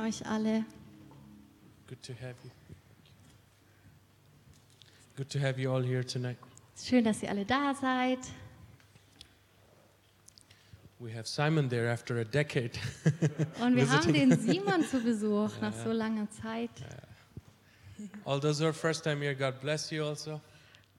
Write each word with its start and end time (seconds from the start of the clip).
euch 0.00 0.24
alle. 0.26 0.64
Good 1.88 2.02
to 2.02 2.12
have 2.14 2.34
you. 2.44 2.50
Good 5.16 5.30
to 5.30 5.38
have 5.38 5.60
you 5.60 5.72
all 5.72 5.82
here 5.82 6.04
tonight. 6.04 6.38
Schön, 6.76 7.04
dass 7.04 7.22
ihr 7.22 7.28
alle 7.28 7.44
da 7.44 7.74
seid. 7.74 8.18
We 10.98 11.12
have 11.12 11.26
Simon 11.26 11.68
there 11.68 11.90
after 11.90 12.20
a 12.20 12.24
decade. 12.24 12.78
Und 13.60 13.76
wir 13.76 13.90
haben 13.90 14.12
den 14.12 14.38
Simon 14.40 14.84
zu 14.84 15.00
Besuch 15.02 15.50
nach 15.60 15.74
so 15.84 15.90
langer 15.90 16.30
Zeit. 16.30 16.70
all 18.24 18.40
those 18.40 18.60
who 18.60 18.66
are 18.66 18.72
first 18.72 19.04
time 19.04 19.20
here, 19.20 19.34
God 19.34 19.60
bless 19.60 19.90
you 19.90 20.04
also. 20.04 20.40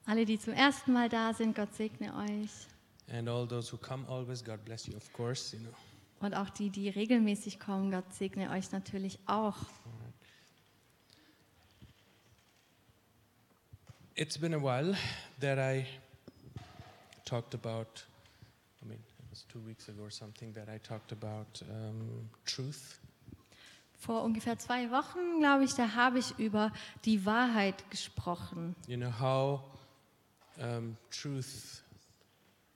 Alle, 0.06 0.26
die 0.26 0.38
zum 0.38 0.54
ersten 0.54 0.92
Mal 0.92 1.08
da 1.08 1.34
sind, 1.34 1.56
Gott 1.56 1.74
segne 1.74 2.14
euch. 2.16 2.52
And 3.12 3.30
all 3.30 3.48
those 3.48 3.72
who 3.72 3.78
come 3.78 4.06
always, 4.10 4.44
God 4.44 4.64
bless 4.66 4.88
you, 4.88 4.96
of 4.96 5.12
course, 5.14 5.54
you 5.54 5.60
know. 5.60 5.74
Und 6.24 6.36
auch 6.36 6.50
die, 6.50 6.70
die 6.70 6.88
regelmäßig 6.88 7.60
kommen, 7.60 7.92
Gott 7.92 8.14
segne 8.14 8.50
euch 8.50 8.72
natürlich 8.72 9.20
auch. 9.26 9.58
It's 14.16 14.38
been 14.38 14.54
a 14.54 14.58
while 14.58 14.96
that 15.42 15.58
I 15.58 15.86
talked 17.26 17.54
about, 17.54 18.06
I 18.82 18.86
mean, 18.86 19.00
it 19.00 19.32
was 19.32 19.46
two 19.48 19.60
weeks 19.68 19.90
ago 19.90 20.04
or 20.04 20.12
something 20.12 20.54
that 20.54 20.70
I 20.70 20.80
talked 20.80 21.12
about 21.12 21.62
um, 21.70 22.30
truth. 22.46 23.02
Vor 23.98 24.24
ungefähr 24.24 24.58
zwei 24.58 24.90
Wochen, 24.92 25.42
glaube 25.42 25.66
ich, 25.66 25.74
da 25.74 25.94
habe 25.94 26.20
ich 26.20 26.40
über 26.40 26.72
die 27.04 27.26
Wahrheit 27.26 27.92
gesprochen. 27.92 28.78
You 28.88 28.96
know, 28.96 29.12
how 29.20 29.62
um, 30.58 30.96
truth 31.10 31.84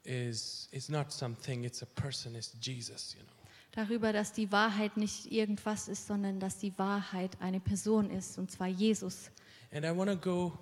is, 0.04 0.68
is 0.74 0.90
not 0.90 1.14
something, 1.14 1.64
it's 1.64 1.82
a 1.82 1.86
person, 1.86 2.36
it's 2.36 2.52
Jesus, 2.60 3.16
you 3.16 3.24
know. 3.24 3.37
Darüber, 3.78 4.12
dass 4.12 4.34
die 4.34 4.52
Wahrheit 4.52 4.98
nicht 4.98 5.32
irgendwas 5.32 5.88
ist, 5.88 6.08
sondern 6.08 6.40
dass 6.40 6.58
die 6.58 6.76
Wahrheit 6.80 7.40
eine 7.40 7.60
Person 7.60 8.10
ist, 8.10 8.40
und 8.40 8.50
zwar 8.50 8.66
Jesus. 8.66 9.30
And 9.72 9.86
I 9.86 9.96
want 9.96 10.10
to 10.10 10.18
go 10.18 10.58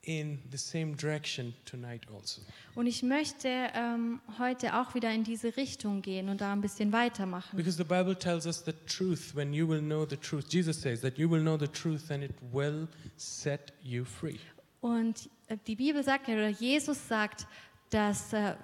in 0.00 0.38
the 0.50 0.56
same 0.56 0.96
direction 0.96 1.52
tonight 1.66 2.06
also. 2.10 2.40
Und 2.74 2.86
ich 2.86 3.02
möchte 3.02 3.48
ähm, 3.74 4.22
heute 4.38 4.80
auch 4.80 4.94
wieder 4.94 5.12
in 5.12 5.24
diese 5.24 5.58
Richtung 5.58 6.00
gehen 6.00 6.30
und 6.30 6.40
da 6.40 6.54
ein 6.54 6.62
bisschen 6.62 6.90
weitermachen. 6.90 7.54
Because 7.54 7.76
the 7.76 7.84
Bible 7.84 8.16
tells 8.18 8.46
us 8.46 8.64
the 8.64 8.72
truth 8.86 9.34
when 9.34 9.52
you 9.52 9.68
will 9.68 9.82
know 9.82 10.06
the 10.08 10.16
truth. 10.16 10.46
Jesus 10.50 10.80
says 10.80 11.02
that 11.02 11.18
you 11.18 11.30
will 11.30 11.42
know 11.42 11.58
the 11.58 11.68
truth 11.68 12.10
and 12.10 12.24
it 12.24 12.32
will 12.50 12.88
set 13.18 13.74
you 13.82 14.06
free. 14.06 14.38
Und 14.80 15.28
äh, 15.48 15.58
die 15.66 15.76
Bibel 15.76 16.02
sagt 16.02 16.28
oder 16.28 16.48
Jesus 16.48 17.08
sagt, 17.08 17.46
dass 17.90 18.32
äh, 18.32 18.54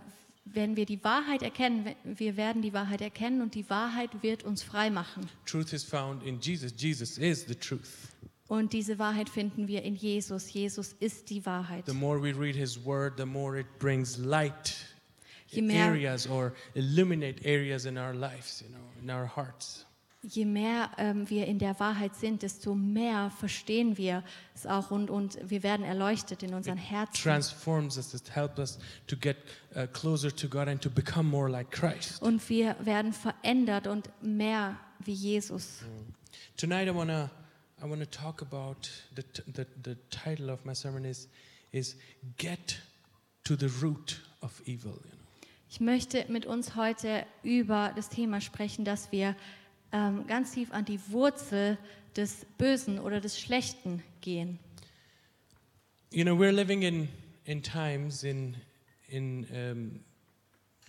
wenn 0.45 0.77
wir 0.77 0.87
die 0.87 1.03
Wahrheit 1.05 1.43
erkennen, 1.43 1.95
wir 2.05 2.37
werden 2.37 2.63
die 2.63 2.73
Wahrheit 2.73 3.01
erkennen 3.01 3.41
und 3.43 3.55
die 3.55 3.69
Wahrheit 3.71 4.23
wird 4.23 4.43
uns 4.43 4.63
frei 4.63 4.91
machen. 4.91 5.29
Truth 5.47 5.73
is 5.73 5.85
found 5.85 6.23
in 6.25 6.41
Jesus. 6.41 6.73
Jesus 6.77 7.19
is 7.19 7.47
the 7.47 7.55
truth. 7.55 7.89
Und 8.49 8.73
diese 8.73 8.99
Wahrheit 8.99 9.29
finden 9.31 9.67
wir 9.69 9.83
in 9.83 9.95
Jesus. 9.95 10.53
Jesus 10.53 10.95
ist 11.01 11.31
die 11.31 11.47
Wahrheit. 11.47 11.87
The 11.87 11.95
more 11.95 12.21
we 12.21 12.33
read 12.39 12.55
his 12.55 12.85
word, 12.85 13.15
the 13.17 13.25
more 13.25 13.59
it 13.59 13.67
brings 13.79 14.19
light 14.19 14.75
Je 15.47 15.63
mehr- 15.63 15.87
areas 15.87 16.27
or 16.29 16.53
illuminate 16.75 17.45
areas 17.47 17.85
in 17.87 17.97
our 17.97 18.13
lives, 18.13 18.61
you 18.63 18.69
know, 18.69 18.81
in 19.03 19.11
our 19.11 19.27
hearts. 19.27 19.87
Je 20.25 20.45
mehr 20.45 20.91
ähm, 20.99 21.29
wir 21.29 21.47
in 21.47 21.59
der 21.59 21.81
Wahrheit 21.81 22.15
sind, 22.15 22.43
desto 22.43 22.77
mehr 22.77 23.31
verstehen 23.31 23.99
wir 23.99 24.23
es 24.55 24.67
auch 24.67 24.93
und, 24.93 25.11
und 25.11 25.37
wir 25.43 25.65
werden 25.65 25.85
erleuchtet 25.85 26.45
in 26.45 26.55
unseren 26.55 26.77
Herzen. 26.77 27.21
Transforms 27.21 27.97
us, 27.97 28.15
it 28.15 28.33
helps 28.33 28.59
us 28.59 28.79
to 29.09 29.17
get 29.17 29.37
uh, 29.75 29.89
closer 29.93 30.35
to 30.35 30.49
God 30.49 30.69
and 30.69 30.81
to 30.81 30.89
become 30.89 31.29
more 31.29 31.51
like 31.51 31.73
Christ. 31.73 32.23
Und 32.23 32.49
wir 32.49 32.77
werden 32.85 33.13
verändert 33.13 33.89
und 33.89 34.11
mehr 34.23 34.79
wie 35.01 35.13
Jesus. 35.13 35.81
Tonight, 36.57 36.87
I 36.87 36.95
wanna 36.95 37.29
I 37.83 37.91
wanna 37.91 38.07
talk 38.07 38.43
about 38.43 38.89
the, 39.17 39.25
the 39.53 39.67
the 39.83 39.97
title 40.11 40.53
of 40.53 40.65
my 40.65 40.75
sermon 40.75 41.05
is 41.05 41.29
is 41.73 41.97
get 42.37 42.81
to 43.43 43.57
the 43.57 43.67
root 43.83 44.23
of 44.41 44.63
evil. 44.69 44.93
You 44.93 45.11
know. 45.11 45.23
Ich 45.69 45.81
möchte 45.81 46.27
mit 46.29 46.47
uns 46.47 46.77
heute 46.77 47.27
über 47.43 47.93
das 47.97 48.11
Thema 48.11 48.41
sprechen, 48.41 48.85
dass 48.85 49.11
wir 49.11 49.35
ähm, 49.93 50.27
ganz 50.27 50.53
tief 50.53 50.73
an 50.73 50.85
die 50.85 51.01
Wurzel 51.09 51.79
des 52.17 52.47
Bösen 52.59 52.99
oder 52.99 53.21
des 53.21 53.41
Schlechten 53.41 54.03
gehen. 54.21 54.59
You 56.11 56.25
know, 56.25 56.35
we're 56.37 56.53
living 56.53 56.83
in 56.83 57.09
in 57.45 57.63
times 57.63 58.23
in 58.23 58.57
in 59.09 59.47
um, 59.51 60.01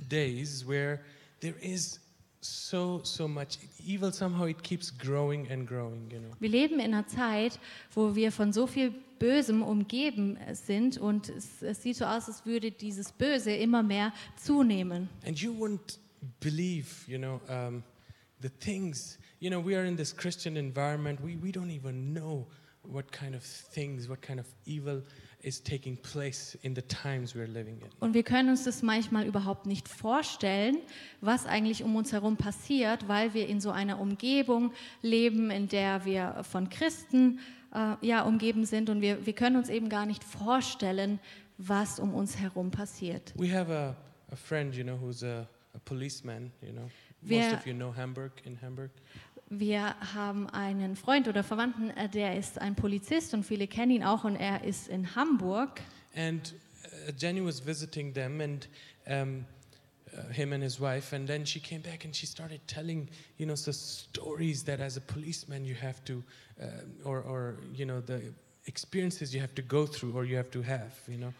days 0.09 0.67
where 0.67 0.99
there 1.39 1.55
is 1.61 1.99
so 2.41 3.01
so 3.03 3.27
much 3.27 3.57
evil. 3.85 4.11
Somehow 4.11 4.45
it 4.45 4.61
keeps 4.63 4.91
growing 4.91 5.49
and 5.49 5.67
growing. 5.67 6.09
You 6.11 6.19
know. 6.19 6.31
Wir 6.39 6.49
leben 6.49 6.79
in 6.79 6.93
einer 6.93 7.07
Zeit, 7.07 7.59
wo 7.93 8.15
wir 8.15 8.31
von 8.31 8.51
so 8.51 8.67
viel 8.67 8.93
Bösem 9.19 9.63
umgeben 9.63 10.37
sind 10.51 10.97
und 10.97 11.29
es, 11.29 11.61
es 11.61 11.81
sieht 11.81 11.95
so 11.95 12.05
aus, 12.05 12.27
als 12.27 12.45
würde 12.45 12.71
dieses 12.71 13.13
Böse 13.13 13.53
immer 13.53 13.81
mehr 13.81 14.11
zunehmen. 14.35 15.07
And 15.25 15.39
you 15.39 15.53
wouldn't 15.53 15.99
believe, 16.41 16.87
you 17.07 17.17
know, 17.17 17.39
um, 17.47 17.83
the 18.43 18.49
things, 18.49 19.17
you 19.39 19.49
know, 19.49 19.59
we 19.59 19.75
are 19.75 19.85
in 19.85 19.95
this 19.95 20.13
Christian 20.13 20.57
environment. 20.57 21.19
We, 21.21 21.37
we 21.37 21.51
don't 21.51 21.71
even 21.71 22.13
know 22.13 22.45
what 22.83 23.11
kind 23.11 23.33
of 23.33 23.41
things, 23.41 24.09
what 24.09 24.21
kind 24.21 24.39
of 24.39 24.45
evil 24.65 25.01
is 25.41 25.59
taking 25.61 25.97
place 25.97 26.55
in 26.63 26.73
the 26.73 26.81
times 26.83 27.33
we're 27.33 27.47
living 27.47 27.79
in. 27.81 27.87
Und 27.99 28.13
wir 28.13 28.23
können 28.23 28.49
uns 28.49 28.65
das 28.65 28.81
manchmal 28.81 29.25
überhaupt 29.25 29.65
nicht 29.65 29.87
vorstellen, 29.87 30.77
was 31.21 31.45
eigentlich 31.45 31.83
um 31.83 31.95
uns 31.95 32.11
herum 32.11 32.37
passiert, 32.37 33.07
weil 33.07 33.33
wir 33.33 33.47
in 33.47 33.59
so 33.59 33.71
einer 33.71 33.99
Umgebung 33.99 34.73
leben, 35.01 35.49
in 35.49 35.67
der 35.67 36.05
wir 36.05 36.43
von 36.43 36.69
Christen 36.69 37.39
äh, 37.73 37.95
ja, 38.05 38.23
umgeben 38.23 38.65
sind. 38.65 38.89
Und 38.89 39.01
wir, 39.01 39.25
wir 39.25 39.33
können 39.33 39.55
uns 39.55 39.69
eben 39.69 39.89
gar 39.89 40.05
nicht 40.05 40.23
vorstellen, 40.23 41.19
was 41.57 41.99
um 41.99 42.13
uns 42.13 42.37
herum 42.37 42.71
passiert. 42.71 43.33
We 43.37 43.53
have 43.53 43.73
a, 43.73 43.95
a 44.31 44.35
friend, 44.35 44.75
you 44.75 44.83
know, 44.83 44.97
who's 44.97 45.23
a, 45.23 45.47
a 45.73 45.79
policeman, 45.85 46.51
you 46.61 46.71
know. 46.73 46.89
Of 47.29 47.65
you 47.65 47.73
know 47.73 47.95
Hamburg, 47.95 48.31
in 48.45 48.61
Hamburg. 48.61 48.91
Wir 49.49 49.95
haben 50.13 50.49
einen 50.49 50.95
Freund 50.95 51.27
oder 51.27 51.43
Verwandten, 51.43 51.89
äh, 51.91 52.09
der 52.09 52.37
ist 52.37 52.59
ein 52.59 52.75
Polizist 52.75 53.33
und 53.33 53.43
viele 53.43 53.67
kennen 53.67 53.91
ihn 53.91 54.03
auch 54.03 54.23
und 54.23 54.35
er 54.35 54.63
ist 54.63 54.87
in 54.87 55.15
Hamburg. 55.15 55.81
And 56.15 56.53
uh, 56.85 57.11
Jenny 57.17 57.43
was 57.43 57.65
visiting 57.65 58.13
them 58.13 58.41
and 58.41 58.67
um, 59.07 59.45
uh, 60.13 60.31
him 60.31 60.53
and 60.53 60.63
his 60.63 60.79
wife, 60.79 61.15
and 61.15 61.27
then 61.27 61.45
she 61.45 61.59
came 61.59 61.81
back 61.81 62.05
and 62.05 62.15
she 62.15 62.25
started 62.25 62.61
telling, 62.67 63.09
you 63.37 63.45
know, 63.45 63.55
the 63.55 63.73
stories 63.73 64.63
that 64.63 64.79
as 64.79 64.97
a 64.97 65.01
policeman 65.01 65.65
you 65.65 65.75
have 65.75 66.03
to, 66.05 66.23
uh, 66.61 66.65
or, 67.03 67.21
or, 67.21 67.57
you 67.75 67.85
know, 67.85 68.01
the 68.01 68.33
experiences 68.65 69.33
you 69.33 69.41
have 69.41 69.53
to 69.55 69.61
go 69.61 69.85
through 69.85 70.13
or 70.13 70.25
you 70.25 70.37
have 70.37 70.51
to 70.51 70.61
have, 70.61 70.93
you 71.07 71.17
know. 71.17 71.33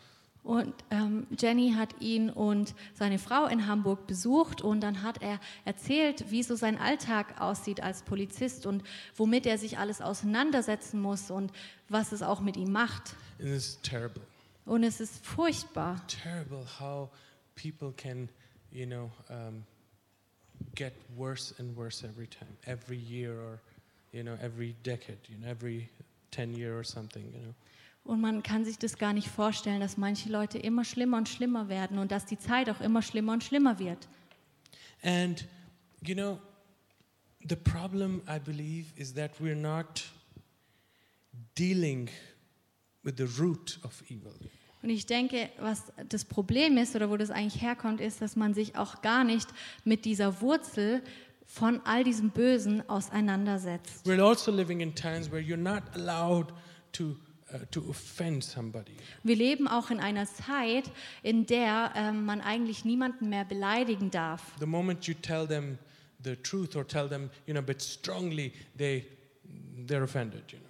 Und 0.43 0.73
ähm, 0.91 1.25
Jenny 1.39 1.71
hat 1.71 2.01
ihn 2.01 2.29
und 2.29 2.75
seine 2.93 3.17
Frau 3.17 3.45
in 3.47 3.65
Hamburg 3.65 4.07
besucht 4.07 4.61
und 4.61 4.81
dann 4.81 5.01
hat 5.01 5.21
er 5.21 5.39
erzählt, 5.63 6.31
wie 6.31 6.43
so 6.43 6.55
sein 6.55 6.77
Alltag 6.77 7.39
aussieht 7.39 7.81
als 7.81 8.03
Polizist 8.03 8.65
und 8.65 8.83
womit 9.15 9.45
er 9.45 9.57
sich 9.57 9.77
alles 9.77 10.01
auseinandersetzen 10.01 10.99
muss 10.99 11.31
und 11.31 11.53
was 11.87 12.11
es 12.11 12.21
auch 12.21 12.41
mit 12.41 12.57
ihm 12.57 12.73
macht. 12.73 13.15
Und 14.65 14.83
es 14.83 14.99
ist 14.99 15.25
furchtbar, 15.25 16.05
Terrible 16.07 16.65
how 16.79 17.09
people 17.55 17.93
can, 17.95 18.27
you 18.71 18.85
know, 18.85 19.11
um, 19.29 19.63
get 20.75 20.93
worse 21.15 21.55
and 21.57 21.75
worse 21.75 22.05
every 22.05 22.27
time, 22.27 22.51
every 22.65 22.97
year 22.97 23.33
or, 23.33 23.59
you 24.11 24.23
know, 24.23 24.35
every 24.41 24.75
decade, 24.83 25.19
you 25.29 25.37
know, 25.37 25.47
every 25.47 25.89
10 26.31 26.53
year 26.53 26.77
or 26.77 26.83
something, 26.83 27.23
you 27.33 27.39
know. 27.39 27.53
Und 28.03 28.19
man 28.19 28.43
kann 28.43 28.65
sich 28.65 28.77
das 28.77 28.97
gar 28.97 29.13
nicht 29.13 29.29
vorstellen, 29.29 29.79
dass 29.79 29.97
manche 29.97 30.29
Leute 30.29 30.57
immer 30.57 30.83
schlimmer 30.83 31.17
und 31.17 31.29
schlimmer 31.29 31.69
werden 31.69 31.99
und 31.99 32.11
dass 32.11 32.25
die 32.25 32.37
Zeit 32.37 32.69
auch 32.69 32.81
immer 32.81 33.01
schlimmer 33.01 33.33
und 33.33 33.43
schlimmer 33.43 33.79
wird. 33.79 34.07
And, 35.03 35.45
you 36.05 36.13
know, 36.13 36.39
the 37.47 37.55
problem, 37.55 38.21
I 38.27 38.39
believe, 38.39 38.87
is 38.95 39.13
that 39.13 39.31
we're 39.39 39.55
not 39.55 40.03
dealing 41.57 42.09
with 43.03 43.15
the 43.17 43.41
root 43.41 43.79
of 43.83 44.01
evil. 44.09 44.33
Und 44.81 44.89
ich 44.89 45.05
denke, 45.05 45.49
was 45.59 45.93
das 46.09 46.25
Problem 46.25 46.77
ist 46.77 46.93
oder 46.93 47.09
wo 47.09 47.15
das 47.15 47.29
eigentlich 47.29 47.61
herkommt, 47.61 48.01
ist, 48.01 48.21
dass 48.21 48.35
man 48.35 48.53
sich 48.53 48.75
auch 48.75 49.01
gar 49.01 49.23
nicht 49.23 49.47
mit 49.85 50.03
dieser 50.03 50.41
Wurzel 50.41 51.01
von 51.45 51.79
all 51.85 52.03
diesem 52.03 52.31
Bösen 52.31 52.87
auseinandersetzt. 52.89 54.05
We're 54.05 54.21
also 54.21 54.51
living 54.51 54.81
in 54.81 54.93
times 54.93 55.31
where 55.31 55.41
you're 55.41 55.55
not 55.55 55.83
allowed 55.93 56.53
to, 56.93 57.15
uh, 57.53 57.57
to 57.71 57.81
offend 57.89 58.43
somebody. 58.43 58.93
Wir 59.23 59.35
leben 59.35 59.67
auch 59.67 59.89
in 59.91 59.99
einer 59.99 60.25
Zeit, 60.25 60.89
in 61.21 61.45
der 61.45 61.93
ähm, 61.95 62.25
man 62.25 62.41
eigentlich 62.41 62.85
niemanden 62.85 63.29
mehr 63.29 63.45
beleidigen 63.45 64.11
darf. 64.11 64.41
The 64.59 64.65
moment 64.65 65.05
you 65.05 65.13
tell 65.13 65.47
them 65.47 65.77
the 66.23 66.35
truth 66.35 66.75
or 66.75 66.87
tell 66.87 67.07
them, 67.07 67.29
you 67.45 67.53
know, 67.53 67.61
but 67.61 67.81
strongly, 67.81 68.53
they, 68.77 69.05
they're 69.87 70.03
offended, 70.03 70.43
you 70.51 70.59
know. 70.59 70.67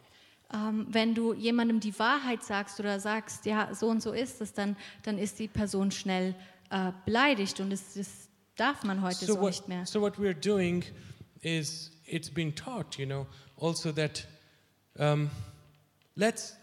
Ähm, 0.53 0.85
wenn 0.89 1.15
du 1.15 1.33
jemandem 1.33 1.80
die 1.80 1.97
Wahrheit 1.97 2.44
sagst 2.44 2.80
oder 2.80 3.00
sagst, 3.00 3.45
ja, 3.45 3.74
so 3.74 3.88
und 3.88 4.03
so 4.03 4.12
ist 4.12 4.39
es, 4.41 4.53
dann, 4.53 4.75
dann 5.01 5.18
ist 5.18 5.39
die 5.39 5.47
Person 5.47 5.89
schnell 5.89 6.35
äh, 6.69 6.91
beleidigt 7.06 7.59
und 7.59 7.71
das, 7.71 7.94
das 7.95 8.30
darf 8.56 8.83
man 8.83 9.01
heute 9.01 9.25
so, 9.25 9.33
So 9.33 9.41
what, 9.41 9.50
nicht 9.51 9.68
mehr. 9.68 9.85
so 9.88 10.00
what 10.01 10.18
we're 10.19 10.33
doing 10.35 10.83
is 11.41 11.91
it's 12.06 12.30
been 12.30 12.53
taught, 12.53 12.97
you 13.00 13.06
know, 13.07 13.25
also 13.59 13.91
that 13.91 14.27
um, 15.00 15.31
let's 16.15 16.56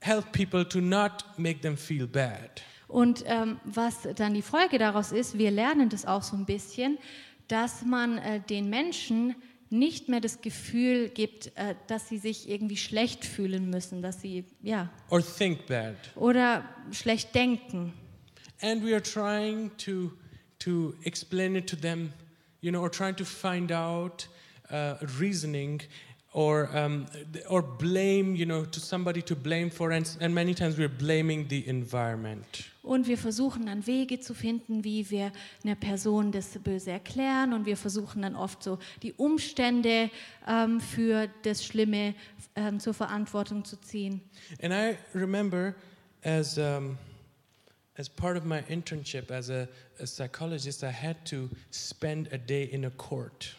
help 0.00 0.32
people 0.32 0.64
to 0.68 0.80
not 0.80 1.24
make 1.38 1.60
them 1.60 1.76
feel 1.76 2.06
bad. 2.06 2.62
Und 2.88 3.24
ähm, 3.26 3.58
was 3.64 4.08
dann 4.14 4.34
die 4.34 4.42
Folge 4.42 4.78
daraus 4.78 5.12
ist, 5.12 5.36
wir 5.36 5.50
lernen 5.50 5.88
das 5.88 6.06
auch 6.06 6.22
so 6.22 6.36
ein 6.36 6.46
bisschen, 6.46 6.98
dass 7.48 7.84
man 7.84 8.18
äh, 8.18 8.40
den 8.40 8.70
Menschen 8.70 9.34
nicht 9.70 10.08
mehr 10.08 10.20
das 10.20 10.40
Gefühl 10.40 11.08
gibt, 11.08 11.50
äh, 11.56 11.74
dass 11.88 12.08
sie 12.08 12.18
sich 12.18 12.48
irgendwie 12.48 12.76
schlecht 12.76 13.24
fühlen 13.24 13.70
müssen, 13.70 14.02
dass 14.02 14.20
sie 14.20 14.44
ja 14.62 14.88
or 15.10 15.20
think 15.20 15.66
bad. 15.66 15.96
oder 16.14 16.64
schlecht 16.92 17.34
denken. 17.34 17.92
And 18.62 18.84
we 18.84 18.92
are 18.92 19.02
trying 19.02 19.70
to, 19.78 20.12
to 20.60 20.94
explain 21.02 21.56
it 21.56 21.68
to 21.68 21.76
them, 21.76 22.12
you 22.60 22.70
know, 22.70 22.80
or 22.80 22.90
trying 22.90 23.16
to 23.16 23.24
find 23.24 23.72
out 23.72 24.28
uh, 24.70 24.94
reasoning 25.18 25.82
or, 26.36 26.68
um, 26.74 27.06
or 27.48 27.62
blame, 27.62 28.36
you 28.36 28.44
know, 28.44 28.66
to 28.66 28.78
somebody 28.78 29.22
to 29.22 29.34
blame 29.34 29.70
for. 29.70 29.90
And, 29.90 30.06
and 30.20 30.34
many 30.34 30.54
times 30.54 30.76
we're 30.76 30.88
blaming 30.88 31.48
the 31.48 31.66
environment. 31.66 32.64
Und 32.82 33.08
wir 33.08 33.16
versuchen 33.16 33.66
dann 33.66 33.86
Wege 33.86 34.20
zu 34.20 34.34
finden, 34.34 34.84
wie 34.84 35.10
wir 35.10 35.32
einer 35.64 35.74
Person 35.76 36.32
das 36.32 36.50
Böse 36.58 36.90
erklären. 36.90 37.54
Und 37.54 37.64
wir 37.64 37.78
versuchen 37.78 38.20
dann 38.20 38.36
oft 38.36 38.62
so 38.62 38.78
die 39.02 39.14
Umstände 39.14 40.10
ähm, 40.46 40.78
für 40.80 41.28
das 41.42 41.64
Schlimme 41.64 42.14
ähm, 42.54 42.80
zur 42.80 42.92
Verantwortung 42.92 43.64
zu 43.64 43.80
ziehen. 43.80 44.20
And 44.62 44.74
I 44.74 44.98
remember 45.18 45.74
as, 46.22 46.58
um, 46.58 46.98
as 47.96 48.10
part 48.10 48.36
of 48.36 48.44
my 48.44 48.62
internship 48.68 49.30
as 49.30 49.48
a, 49.48 49.66
a 49.98 50.04
psychologist, 50.04 50.82
I 50.82 50.92
had 50.92 51.16
to 51.30 51.48
spend 51.72 52.30
a 52.30 52.38
day 52.38 52.64
in 52.64 52.84
a 52.84 52.90
court. 52.90 53.56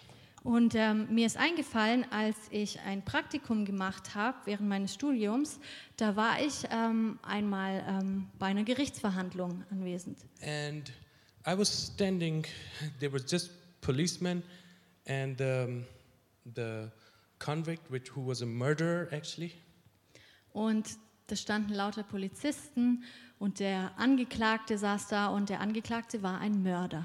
Und 0.48 0.76
ähm, 0.76 1.14
mir 1.14 1.26
ist 1.26 1.36
eingefallen, 1.36 2.06
als 2.10 2.38
ich 2.52 2.80
ein 2.80 3.04
Praktikum 3.04 3.66
gemacht 3.66 4.16
habe 4.16 4.38
während 4.46 4.70
meines 4.70 4.94
Studiums, 4.94 5.60
da 5.98 6.16
war 6.16 6.42
ich 6.42 6.64
ähm, 6.72 7.20
einmal 7.22 7.84
ähm, 7.86 8.30
bei 8.40 8.46
einer 8.46 8.64
Gerichtsverhandlung 8.64 9.66
anwesend. 9.72 10.20
And 10.42 10.90
I 11.46 11.58
was 11.58 11.92
standing, 11.94 12.46
there 13.02 13.12
was 13.12 13.30
just 13.30 13.52
policemen 13.82 14.42
and 15.06 15.42
um, 15.42 15.86
the 16.56 16.88
convict, 17.40 17.92
which, 17.92 18.16
who 18.16 18.26
was 18.26 18.42
a 18.42 18.46
murderer 18.46 19.12
actually. 19.12 19.52
Und 20.54 20.92
da 21.28 21.36
standen 21.36 21.74
lauter 21.74 22.04
Polizisten 22.04 23.04
und 23.38 23.60
der 23.60 23.92
Angeklagte 23.98 24.78
saß 24.78 25.10
da 25.10 25.28
und 25.28 25.50
der 25.50 25.60
Angeklagte 25.60 26.24
war 26.24 26.40
ein 26.40 26.64
Mörder. 26.64 27.04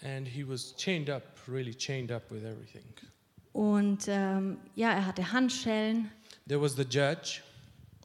And 0.00 0.28
he 0.28 0.46
was 0.46 0.76
chained 0.76 1.10
up, 1.10 1.24
really 1.48 1.74
chained 1.74 2.10
up 2.12 2.30
with 2.30 2.44
everything. 2.44 2.84
Und 3.52 4.06
ähm, 4.08 4.58
ja, 4.74 4.90
er 4.92 5.06
hatte 5.06 5.32
Handschellen, 5.32 6.10
There 6.46 6.60
was 6.60 6.76
the 6.76 6.82
judge. 6.84 7.40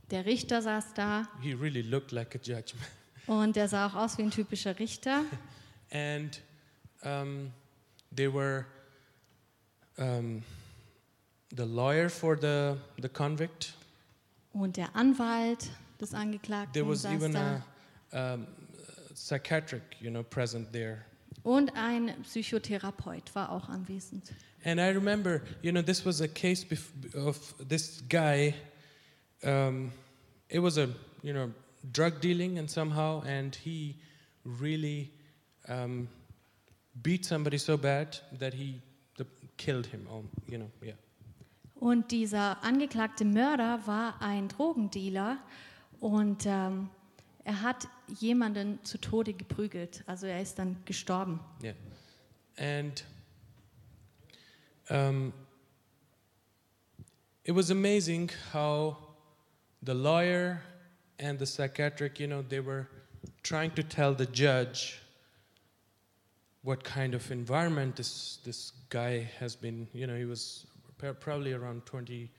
der 0.10 0.25
Richter 0.25 0.62
saß 0.62 0.94
da 0.94 1.28
He 1.42 1.54
really 1.54 1.81
looked 1.81 2.12
like 2.12 2.36
a 2.36 2.40
judge. 2.42 2.74
und 3.28 3.56
der 3.56 3.68
sah 3.68 3.88
auch 3.88 3.95
aus 3.95 4.18
wie 4.18 4.24
ein 4.24 4.31
typischer 4.31 4.78
Richter. 4.80 5.24
and 5.92 6.42
um, 7.04 7.51
they 8.16 8.31
were 8.34 8.66
um, 9.98 10.44
the 11.56 11.63
lawyer 11.63 12.10
for 12.10 12.36
the, 12.39 12.75
the 13.01 13.10
convict. 13.10 13.74
Und 14.54 14.78
der 14.78 14.96
Anwalt 14.96 15.69
des 16.00 16.10
There 16.12 16.22
Angeklagten 16.22 16.88
was 16.88 17.01
saß 17.04 17.13
even 17.13 17.34
da. 17.34 17.63
a 18.12 18.34
um, 18.34 18.48
psychiatric, 19.13 19.81
you 20.00 20.10
know, 20.10 20.24
present 20.24 20.72
there. 20.72 21.06
Und 21.44 21.75
ein 21.75 22.13
Psychotherapeut 22.24 23.36
war 23.36 23.51
auch 23.51 23.68
anwesend. 23.68 24.34
And 24.66 24.80
I 24.80 24.90
remember, 24.90 25.42
you 25.62 25.72
know, 25.72 25.81
this 25.81 26.06
was 26.06 26.22
a 26.22 26.28
case 26.28 26.66
of 27.16 27.54
this 27.68 28.01
guy. 28.07 28.54
Um, 29.44 29.92
it 30.48 30.62
was 30.62 30.78
a, 30.78 30.88
you 31.22 31.34
know, 31.34 31.51
drug 31.92 32.22
dealing 32.22 32.57
and 32.60 32.69
somehow, 32.69 33.22
and 33.24 33.54
he 33.56 33.95
really 34.45 35.12
um, 35.68 36.07
beat 37.01 37.25
somebody 37.25 37.57
so 37.57 37.78
bad 37.78 38.18
that 38.39 38.54
he 38.54 38.81
the, 39.18 39.25
killed 39.57 39.86
him. 39.88 40.07
Um, 40.10 40.30
you 40.48 40.57
know, 40.57 40.69
yeah. 40.81 40.94
Und 41.75 42.12
dieser 42.12 42.63
angeklagte 42.63 43.25
Mörder 43.25 43.86
war 43.86 44.22
ein 44.22 44.48
Drogendealer 44.48 45.38
und 46.00 46.46
ähm, 46.46 46.89
er 47.44 47.62
hat 47.62 47.88
jemanden 48.19 48.80
zu 48.84 48.98
Tode 48.98 49.34
geprügelt. 49.34 50.04
Also 50.07 50.28
er 50.28 50.42
ist 50.42 50.60
dann 50.60 50.78
gestorben. 50.86 51.40
Yeah. 51.62 51.75
And 52.57 53.04
um, 54.90 55.34
it 57.44 57.56
was 57.56 57.72
amazing 57.72 58.31
how 58.54 58.98
the 59.81 59.94
lawyer 59.94 60.62
and 61.19 61.40
the 61.40 61.45
psychiatric, 61.45 62.19
you 62.19 62.28
know, 62.28 62.42
they 62.42 62.60
were 62.60 62.88
trying 63.42 63.72
to 63.75 63.84
tell 63.84 64.13
the 64.13 64.28
judge 64.28 65.00
what 66.63 66.84
kind 66.84 67.13
of 67.13 67.30
environment 67.31 67.98
this, 67.98 68.39
this 68.46 68.72
guy 68.89 69.30
has 69.39 69.56
been, 69.56 69.88
you 69.94 70.07
know, 70.07 70.16
he 70.16 70.25
was 70.25 70.66
pro- 70.98 71.13
probably 71.13 71.54
around 71.54 71.86
20, 71.86 72.30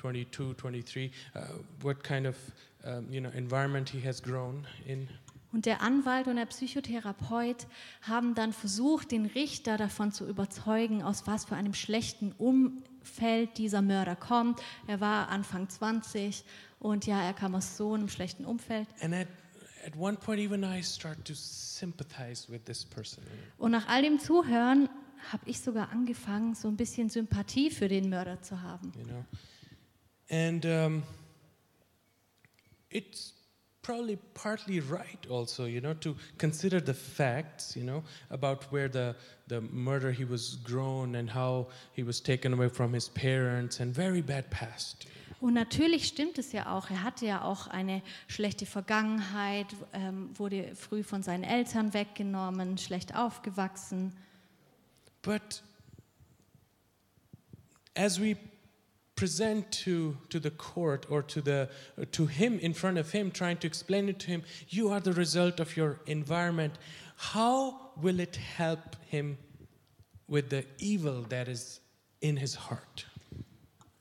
22, 0.00 0.54
23, 0.56 1.10
uh, 1.34 1.40
what 1.82 2.02
kind 2.02 2.26
of, 2.26 2.36
um, 2.84 3.12
you 3.12 3.20
know, 3.20 3.30
environment 3.34 3.90
he 3.90 4.00
has 4.00 4.22
grown 4.22 4.66
in. 4.86 5.08
Und 5.52 5.66
der 5.66 5.82
Anwalt 5.82 6.28
und 6.28 6.36
der 6.36 6.46
Psychotherapeut 6.46 7.66
haben 8.02 8.36
dann 8.36 8.52
versucht, 8.52 9.10
den 9.10 9.26
Richter 9.26 9.76
davon 9.76 10.12
zu 10.12 10.28
überzeugen, 10.28 11.02
aus 11.02 11.26
was 11.26 11.44
für 11.44 11.56
einem 11.56 11.74
schlechten 11.74 12.30
Umfeld 12.38 13.58
dieser 13.58 13.82
Mörder 13.82 14.14
kommt. 14.14 14.60
Er 14.86 15.00
war 15.00 15.28
Anfang 15.28 15.68
20 15.68 16.44
und 16.78 17.04
ja, 17.06 17.20
er 17.20 17.32
kam 17.34 17.56
aus 17.56 17.76
so 17.76 17.94
einem 17.94 18.08
schlechten 18.08 18.44
Umfeld. 18.44 18.86
And 19.02 19.12
at, 19.12 19.26
at 19.84 19.96
one 19.98 20.16
point, 20.16 20.40
even 20.40 20.62
I 20.62 20.84
start 20.84 21.24
to 21.24 21.34
sympathize 21.34 22.48
with 22.50 22.60
this 22.64 22.84
person. 22.84 23.24
you 23.24 23.30
know. 23.30 23.64
Und 23.64 23.72
nach 23.72 23.88
all 23.88 24.02
dem 24.02 24.20
Zuhören 24.20 24.88
habe 25.32 25.50
ich 25.50 25.60
sogar 25.60 25.90
angefangen, 25.90 26.54
so 26.54 26.68
ein 26.68 26.76
bisschen 26.76 27.10
Sympathie 27.10 27.70
für 27.70 27.88
den 27.88 28.08
Mörder 28.08 28.40
zu 28.40 28.62
haben. 28.62 28.92
you 28.96 29.04
know 29.04 29.24
and 30.30 30.64
um, 30.64 31.02
it's 32.90 33.32
probably 33.82 34.16
partly 34.34 34.78
right 34.80 35.26
also 35.30 35.64
you 35.64 35.80
know 35.80 35.94
to 35.94 36.14
consider 36.38 36.80
the 36.80 36.94
facts 36.94 37.74
you 37.76 37.82
know 37.82 38.02
about 38.30 38.64
where 38.70 38.88
the 38.88 39.14
the 39.48 39.60
murder 39.60 40.12
he 40.12 40.24
was 40.24 40.58
grown 40.62 41.14
and 41.16 41.30
how 41.30 41.66
he 41.92 42.02
was 42.04 42.20
taken 42.20 42.52
away 42.52 42.68
from 42.68 42.92
his 42.92 43.08
parents 43.08 43.80
and 43.80 43.94
very 43.94 44.22
bad 44.22 44.48
past 44.50 45.06
Und 45.40 45.54
natürlich 45.54 46.06
stimmt 46.06 46.36
es 46.36 46.52
ja 46.52 46.70
auch. 46.76 46.90
Er 46.90 47.02
hatte 47.02 47.24
ja 47.24 47.42
auch 47.42 47.66
eine 47.66 48.02
schlechte 48.28 48.66
Vergangenheit, 48.66 49.68
ähm, 49.94 50.28
wurde 50.38 50.76
früh 50.76 51.02
von 51.02 51.22
seinen 51.22 51.44
Eltern 51.44 51.94
weggenommen, 51.94 52.76
schlecht 52.76 53.14
aufgewachsen. 53.16 54.12
but 55.22 55.62
as 57.96 58.20
we 58.20 58.36
present 59.20 59.70
to, 59.70 60.16
to 60.30 60.40
the 60.40 60.50
court 60.52 61.04
or 61.10 61.20
to, 61.20 61.42
the, 61.42 61.68
to 62.10 62.24
him 62.24 62.58
in 62.60 62.72
front 62.72 62.96
of 62.96 63.12
him 63.12 63.30
trying 63.30 63.58
to 63.58 63.66
explain 63.66 64.08
it 64.08 64.18
to 64.18 64.28
him 64.28 64.42
you 64.70 64.88
are 64.88 64.98
the 64.98 65.12
result 65.12 65.60
of 65.60 65.76
your 65.76 66.00
environment 66.06 66.72
how 67.16 67.92
will 68.00 68.18
it 68.18 68.36
help 68.36 68.96
him 69.08 69.36
with 70.26 70.48
the 70.48 70.64
evil 70.78 71.22
that 71.28 71.48
is 71.48 71.80
in 72.22 72.38
his 72.38 72.54
heart 72.54 73.04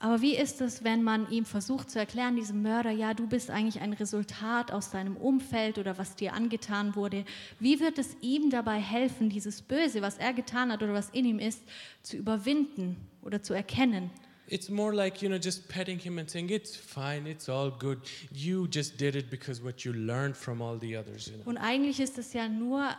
Aber 0.01 0.21
wie 0.21 0.37
ist 0.37 0.61
es, 0.61 0.85
wenn 0.85 1.03
man 1.03 1.29
ihm 1.29 1.43
versucht 1.43 1.91
zu 1.91 1.99
erklären, 1.99 2.37
diesem 2.37 2.61
Mörder, 2.61 2.89
ja, 2.89 3.13
du 3.13 3.27
bist 3.27 3.49
eigentlich 3.49 3.81
ein 3.81 3.91
Resultat 3.91 4.71
aus 4.71 4.91
deinem 4.91 5.17
Umfeld 5.17 5.77
oder 5.77 5.97
was 5.97 6.15
dir 6.15 6.31
angetan 6.31 6.95
wurde? 6.95 7.25
Wie 7.59 7.81
wird 7.81 7.97
es 7.97 8.15
ihm 8.21 8.49
dabei 8.49 8.79
helfen, 8.79 9.27
dieses 9.27 9.61
Böse, 9.61 10.01
was 10.01 10.17
er 10.17 10.31
getan 10.31 10.71
hat 10.71 10.81
oder 10.81 10.93
was 10.93 11.09
in 11.09 11.25
ihm 11.25 11.39
ist, 11.39 11.61
zu 12.01 12.15
überwinden 12.15 12.95
oder 13.21 13.43
zu 13.43 13.53
erkennen? 13.53 14.09
It's 14.49 14.69
more 14.69 14.93
like 14.93 15.21
you 15.21 15.29
know 15.29 15.37
just 15.37 15.67
petting 15.69 15.99
him 15.99 16.19
and 16.19 16.29
saying 16.29 16.49
it's 16.49 16.75
fine 16.75 17.27
it's 17.27 17.49
all 17.49 17.69
good. 17.69 17.99
You 18.33 18.67
just 18.67 18.97
did 18.97 19.15
it 19.15 19.29
because 19.29 19.61
what 19.61 19.85
you 19.85 19.93
learned 19.93 20.35
from 20.35 20.61
all 20.61 20.77
the 20.77 20.95
others 20.95 21.27
you 21.27 21.37
know. 21.37 21.49
Und 21.49 21.57
eigentlich 21.57 21.99
ist 21.99 22.17
es 22.17 22.33
ja 22.33 22.47
nur, 22.47 22.95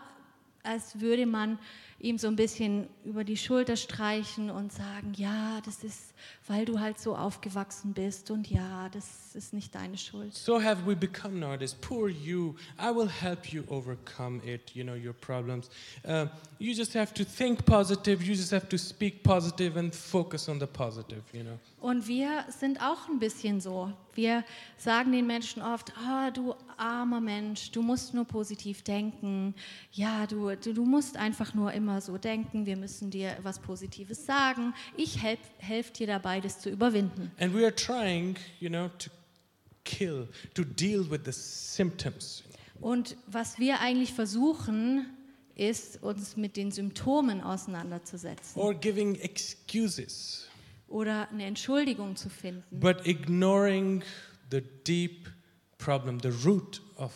als 0.62 1.00
würde 1.00 1.26
man 1.26 1.59
ihm 2.00 2.19
so 2.19 2.28
ein 2.28 2.37
bisschen 2.37 2.88
über 3.04 3.25
die 3.25 3.37
Schulter 3.37 3.76
streichen 3.76 4.50
und 4.50 4.73
sagen, 4.73 5.12
ja, 5.16 5.61
das 5.64 5.85
ist, 5.85 6.14
weil 6.47 6.64
du 6.64 6.80
halt 6.80 6.99
so 6.99 7.14
aufgewachsen 7.14 7.92
bist 7.92 8.30
und 8.30 8.50
ja, 8.50 8.88
das 8.88 9.35
ist 9.35 9.52
nicht 9.52 9.75
deine 9.75 9.99
Schuld. 9.99 10.35
So 10.35 10.62
have 10.62 10.87
we 10.87 10.97
become 10.97 11.38
nowadays. 11.38 11.75
Poor 11.75 12.09
you. 12.09 12.54
I 12.78 12.95
will 12.95 13.09
help 13.09 13.52
you 13.52 13.64
overcome 13.69 14.40
it, 14.45 14.71
you 14.75 14.83
know, 14.83 14.95
your 14.95 15.12
problems. 15.12 15.69
Uh, 16.04 16.26
you 16.59 16.75
just 16.75 16.95
have 16.95 17.12
to 17.14 17.25
think 17.25 17.64
positive. 17.66 18.23
You 18.23 18.35
just 18.35 18.52
have 18.52 18.69
to 18.69 18.78
speak 18.78 19.23
positive 19.23 19.78
and 19.78 19.95
focus 19.95 20.49
on 20.49 20.59
the 20.59 20.66
positive, 20.66 21.23
you 21.33 21.42
know. 21.42 21.59
Und 21.80 22.07
wir 22.07 22.45
sind 22.49 22.83
auch 22.83 23.09
ein 23.09 23.19
bisschen 23.19 23.61
so. 23.61 23.90
Wir 24.14 24.45
sagen 24.76 25.12
den 25.12 25.26
Menschen 25.26 25.62
oft, 25.62 25.95
ah, 25.97 26.30
du 26.30 26.54
armer 26.76 27.23
Mensch, 27.23 27.71
du 27.71 27.80
musst 27.80 28.12
nur 28.12 28.26
positiv 28.26 28.83
denken. 28.83 29.54
Ja, 29.92 30.26
du, 30.26 30.54
du, 30.57 30.75
du 30.75 30.85
musst 30.85 31.16
einfach 31.16 31.54
nur 31.54 31.73
immer 31.73 31.89
so 32.00 32.18
denken. 32.18 32.66
Wir 32.66 32.76
müssen 32.76 33.11
dir 33.11 33.37
was 33.42 33.59
Positives 33.59 34.26
sagen. 34.26 34.75
Ich 34.97 35.23
helfe 35.23 35.42
helf 35.59 35.90
dir 35.92 36.06
dabei, 36.06 36.40
das 36.40 36.61
zu 36.61 36.68
überwinden. 36.70 37.30
And 37.40 37.54
we 37.54 37.64
are 37.64 37.75
trying, 37.75 38.37
you 38.61 38.68
know, 38.68 38.88
to 38.99 39.11
kill, 39.85 40.28
to 40.54 40.62
deal 40.64 41.11
with 41.11 41.20
the 41.25 41.32
symptoms. 41.32 42.44
Und 42.80 43.16
was 43.26 43.59
wir 43.59 43.80
eigentlich 43.80 44.12
versuchen, 44.12 45.06
ist, 45.54 46.02
uns 46.02 46.37
mit 46.37 46.56
den 46.56 46.70
Symptomen 46.70 47.42
auseinanderzusetzen 47.42 48.61
Or 48.61 48.73
giving 48.75 49.14
excuses, 49.16 50.47
oder 50.88 51.28
eine 51.30 51.44
Entschuldigung 51.44 52.16
zu 52.16 52.30
finden. 52.30 52.64
but 52.80 53.06
ignoring 53.06 54.02
the 54.50 54.62
deep 54.87 55.28
problem, 55.78 56.18
the 56.23 56.30
root 56.44 56.80
of, 56.97 57.12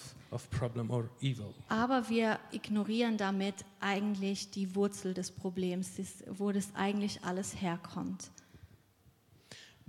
Aber 1.68 2.08
wir 2.08 2.38
ignorieren 2.52 3.16
damit 3.16 3.54
eigentlich 3.80 4.50
die 4.50 4.74
Wurzel 4.74 5.14
des 5.14 5.30
Problems, 5.30 5.90
wo 6.26 6.52
das 6.52 6.74
eigentlich 6.74 7.22
alles 7.22 7.60
herkommt. 7.60 8.30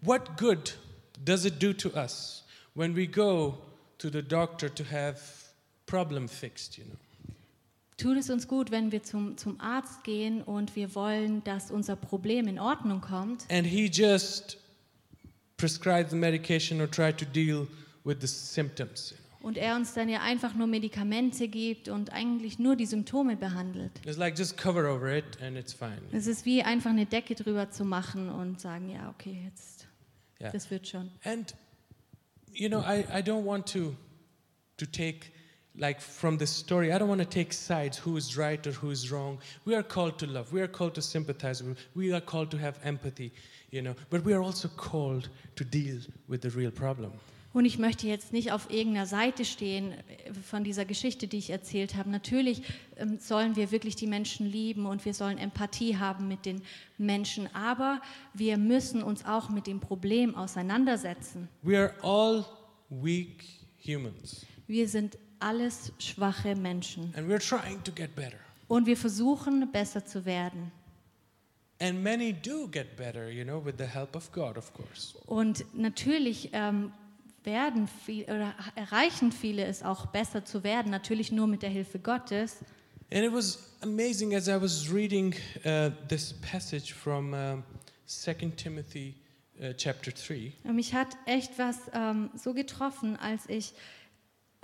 What 0.01 0.37
good 0.37 0.77
does 1.23 1.45
it 1.45 1.61
do 1.61 1.73
to 1.73 1.89
us 1.95 2.43
when 2.75 2.95
we 2.95 3.07
go 3.07 3.57
to 3.97 4.09
the 4.09 4.21
doctor 4.21 4.73
to 4.73 4.83
have 4.83 5.19
problem 5.85 6.27
fixed, 6.27 6.77
you 6.77 6.83
know? 6.85 6.95
Tut 7.97 8.17
es 8.17 8.29
uns 8.29 8.45
gut, 8.47 8.71
wenn 8.71 8.91
wir 8.91 9.03
zum, 9.03 9.37
zum 9.37 9.59
Arzt 9.61 10.03
gehen 10.03 10.41
und 10.41 10.75
wir 10.75 10.95
wollen, 10.95 11.41
dass 11.45 11.71
unser 11.71 11.95
Problem 11.95 12.45
in 12.47 12.59
Ordnung 12.59 12.99
kommt 12.99 13.45
And 13.49 13.65
he 13.65 13.85
just 13.85 14.57
prescribes 15.55 16.09
the 16.09 16.17
medication 16.17 16.81
or 16.81 16.91
try 16.91 17.13
to 17.13 17.25
deal 17.25 17.67
with 18.03 18.17
the 18.19 18.27
symptoms. 18.27 19.13
Und 19.45 19.59
er 19.59 19.75
uns 19.75 19.93
dann 19.93 20.09
ja 20.09 20.21
einfach 20.21 20.55
nur 20.55 20.65
Medikamente 20.65 21.47
gibt 21.47 21.87
und 21.87 22.11
eigentlich 22.11 22.57
nur 22.57 22.75
die 22.75 22.87
Symptome 22.87 23.35
behandelt. 23.35 23.91
It's 24.03 24.17
like 24.17 24.35
just 24.39 24.57
cover 24.57 24.91
over 24.91 25.15
it 25.15 25.23
and 25.39 25.55
it's 25.55 25.71
fine. 25.71 26.01
Es 26.11 26.25
ist 26.25 26.47
wie 26.47 26.63
einfach 26.63 26.89
eine 26.89 27.05
Decke 27.05 27.35
drüber 27.35 27.69
zu 27.69 27.85
machen 27.85 28.29
und 28.29 28.59
sagen, 28.59 28.89
ja, 28.89 29.07
okay, 29.09 29.43
jetzt, 29.45 29.87
Yeah. 30.41 30.51
das 30.51 30.69
wird 30.71 30.87
schon. 30.87 31.11
And 31.23 31.53
you 32.53 32.67
know, 32.69 32.81
I, 32.81 33.01
I 33.03 33.21
don't 33.21 33.45
want 33.45 33.71
to 33.73 33.95
to 34.77 34.85
take 34.87 35.27
like 35.77 36.01
from 36.01 36.39
this 36.39 36.49
story, 36.49 36.91
I 36.91 36.95
don't 36.97 37.07
want 37.07 37.21
to 37.21 37.29
take 37.29 37.53
sides 37.53 38.03
who 38.03 38.17
is 38.17 38.35
right 38.35 38.65
or 38.65 38.73
who 38.81 38.89
is 38.89 39.11
wrong. 39.11 39.37
We 39.63 39.75
are 39.75 39.83
called 39.83 40.17
to 40.19 40.25
love. 40.25 40.51
We 40.51 40.61
are 40.61 40.67
called 40.67 40.95
to 40.95 41.01
sympathize. 41.01 41.63
We 41.93 42.11
are 42.13 42.19
called 42.19 42.49
to 42.51 42.57
have 42.57 42.79
empathy, 42.83 43.31
you 43.71 43.83
know, 43.83 43.93
but 44.09 44.25
we 44.25 44.33
are 44.33 44.41
also 44.41 44.69
called 44.69 45.29
to 45.55 45.63
deal 45.63 45.99
with 46.27 46.41
the 46.41 46.49
real 46.49 46.71
problem. 46.71 47.11
Und 47.55 47.63
ich 47.63 47.79
möchte 47.79 48.05
jetzt 48.05 48.33
nicht 48.33 48.51
auf 48.51 48.69
irgendeiner 48.69 49.05
Seite 49.05 49.45
stehen 49.45 49.93
äh, 49.93 50.33
von 50.33 50.65
dieser 50.65 50.83
Geschichte, 50.83 51.25
die 51.29 51.37
ich 51.37 51.51
erzählt 51.51 51.95
habe. 51.95 52.09
Natürlich 52.09 52.61
ähm, 52.97 53.17
sollen 53.17 53.55
wir 53.55 53.71
wirklich 53.71 53.95
die 53.95 54.07
Menschen 54.07 54.45
lieben 54.45 54.85
und 54.85 55.05
wir 55.05 55.13
sollen 55.13 55.37
Empathie 55.37 55.95
haben 55.95 56.27
mit 56.27 56.45
den 56.45 56.61
Menschen, 56.97 57.47
aber 57.55 58.01
wir 58.33 58.57
müssen 58.57 59.01
uns 59.01 59.23
auch 59.23 59.47
mit 59.47 59.67
dem 59.67 59.79
Problem 59.79 60.35
auseinandersetzen. 60.35 61.47
We 61.61 61.79
are 61.79 61.93
all 62.01 62.43
weak 62.89 63.45
humans 63.81 64.45
Wir 64.67 64.89
sind 64.89 65.17
alles 65.39 65.93
schwache 65.99 66.57
Menschen 66.57 67.13
and 67.15 67.29
we're 67.29 67.39
trying 67.39 67.81
to 67.85 67.93
get 67.93 68.13
better. 68.15 68.37
und 68.67 68.85
wir 68.85 68.97
versuchen 68.97 69.71
besser 69.71 70.03
zu 70.05 70.25
werden. 70.25 70.73
And 71.79 72.03
many 72.03 72.33
do 72.33 72.67
get 72.67 72.97
better, 72.97 73.29
you 73.29 73.45
know, 73.45 73.63
with 73.63 73.75
the 73.77 73.85
help 73.85 74.13
of 74.17 74.29
God, 74.33 74.57
of 74.57 74.73
course. 74.73 75.17
Und 75.25 75.63
natürlich 75.73 76.49
ähm, 76.51 76.91
werden 77.45 77.87
viel, 77.87 78.23
oder 78.23 78.53
erreichen 78.75 79.31
viele 79.31 79.65
es 79.65 79.83
auch 79.83 80.07
besser 80.07 80.45
zu 80.45 80.63
werden, 80.63 80.91
natürlich 80.91 81.31
nur 81.31 81.47
mit 81.47 81.61
der 81.61 81.69
Hilfe 81.69 81.99
Gottes. 81.99 82.57
And 83.11 83.23
it 83.23 83.31
was 83.31 83.59
amazing 83.81 84.35
as 84.35 84.47
I 84.47 84.59
was 84.59 84.91
reading 84.91 85.35
uh, 85.63 85.91
this 86.09 86.33
passage 86.33 86.93
from 86.93 87.33
um, 87.33 87.63
2 88.07 88.33
Timothy 88.55 89.15
uh, 89.61 89.73
chapter 89.77 90.11
3. 90.11 90.53
Und 90.63 90.75
Mich 90.75 90.93
hat 90.93 91.09
echt 91.25 91.57
was 91.57 91.77
ähm, 91.93 92.31
so 92.35 92.53
getroffen, 92.53 93.15
als 93.15 93.47
ich 93.47 93.73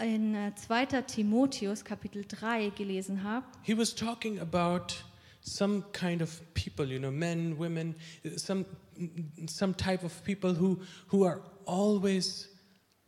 in 0.01 0.35
äh, 0.35 0.53
2. 0.55 1.03
Timotheus 1.03 1.83
Kapitel 1.83 2.25
3 2.27 2.69
gelesen 2.71 3.23
habe. 3.23 3.45
He 3.61 3.77
was 3.77 3.93
talking 3.93 4.39
about 4.39 4.95
some 5.41 5.83
kind 5.93 6.21
of 6.21 6.41
people, 6.53 6.85
you 6.85 6.99
know, 6.99 7.11
men, 7.11 7.57
women, 7.57 7.95
some, 8.35 8.65
some 9.47 9.75
type 9.75 10.03
of 10.03 10.23
people 10.23 10.53
who, 10.53 10.79
who 11.07 11.25
are 11.25 11.41
always 11.65 12.49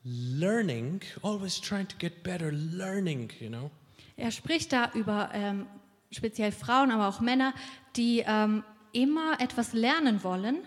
learning, 0.04 1.02
always 1.22 1.60
trying 1.60 1.88
to 1.88 1.96
get 1.98 2.24
better, 2.24 2.52
learning, 2.52 3.32
you 3.40 3.50
know. 3.50 3.72
Er 4.16 4.32
spricht 4.32 4.72
da 4.72 4.92
über 4.94 5.30
ähm, 5.34 5.66
speziell 6.12 6.52
Frauen, 6.52 6.92
aber 6.92 7.08
auch 7.08 7.20
Männer, 7.20 7.54
die 7.96 8.24
ähm, 8.26 8.64
immer 8.92 9.40
etwas 9.40 9.74
lernen 9.74 10.24
wollen, 10.24 10.58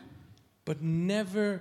but 0.64 0.82
never 0.82 1.60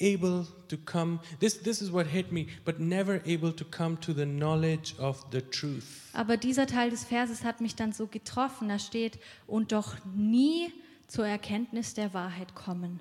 able 0.00 0.46
to 0.68 0.76
come 0.76 1.20
this 1.40 1.58
this 1.62 1.80
is 1.80 1.90
what 1.90 2.06
hit 2.06 2.30
me 2.30 2.46
but 2.66 2.78
never 2.78 3.20
able 3.26 3.50
to 3.54 3.64
come 3.64 3.98
to 3.98 4.12
the 4.12 4.26
knowledge 4.26 4.94
of 4.98 5.24
the 5.32 5.40
truth 5.40 6.10
aber 6.12 6.36
dieser 6.36 6.66
Teil 6.66 6.90
des 6.90 7.04
Verses 7.04 7.44
hat 7.44 7.60
mich 7.60 7.76
dann 7.76 7.92
so 7.92 8.06
getroffen. 8.06 8.68
Da 8.68 8.78
steht, 8.78 9.18
und 9.46 9.72
doch 9.72 9.96
nie 10.14 10.72
zur 11.08 11.26
Erkenntnis 11.26 11.94
der 11.94 12.12
Wahrheit 12.14 12.54
kommen. 12.54 13.00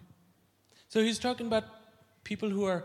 so 0.88 1.00
he's 1.00 1.20
talking 1.20 1.52
about 1.52 1.68
people 2.24 2.50
who 2.50 2.66
are 2.66 2.84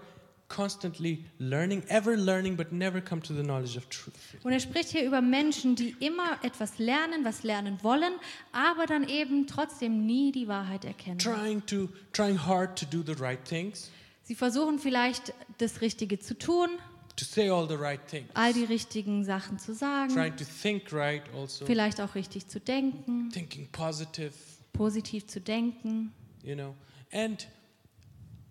constantly 0.50 1.24
learning 1.38 1.82
ever 1.88 2.16
learning 2.16 2.56
but 2.56 2.72
never 2.72 3.00
come 3.00 3.22
to 3.22 3.32
the 3.32 3.42
knowledge 3.42 3.78
of 3.78 3.88
truth. 3.88 4.14
Und 4.42 4.52
er 4.52 4.60
spricht 4.60 4.90
hier 4.90 5.04
über 5.06 5.22
Menschen, 5.22 5.76
die 5.76 5.96
immer 6.00 6.38
etwas 6.42 6.78
lernen, 6.78 7.24
was 7.24 7.42
lernen 7.42 7.78
wollen, 7.82 8.12
aber 8.52 8.84
dann 8.86 9.08
eben 9.08 9.46
trotzdem 9.46 10.04
nie 10.04 10.32
die 10.32 10.48
Wahrheit 10.48 10.84
erkennen. 10.84 11.18
trying 11.18 11.64
to 11.66 11.88
trying 12.12 12.36
hard 12.36 12.78
to 12.78 12.84
do 12.84 13.02
the 13.02 13.18
right 13.22 13.42
things. 13.44 13.90
Sie 14.24 14.34
versuchen 14.34 14.78
vielleicht 14.78 15.32
das 15.58 15.80
Richtige 15.80 16.18
zu 16.18 16.36
tun, 16.36 16.68
to 17.16 17.24
say 17.24 17.48
all 17.48 17.66
the 17.68 17.76
right 17.76 18.04
things. 18.06 18.28
all 18.34 18.52
die 18.52 18.64
richtigen 18.64 19.24
Sachen 19.24 19.58
zu 19.58 19.72
sagen, 19.74 20.12
trying 20.12 20.36
to 20.36 20.44
think 20.44 20.92
right 20.92 21.22
also. 21.34 21.64
vielleicht 21.64 22.00
auch 22.00 22.14
richtig 22.14 22.48
zu 22.48 22.60
denken, 22.60 23.30
thinking 23.30 23.68
positive. 23.72 24.32
positiv 24.72 25.26
zu 25.26 25.40
denken. 25.40 26.12
you 26.42 26.54
know. 26.54 26.74
And 27.12 27.46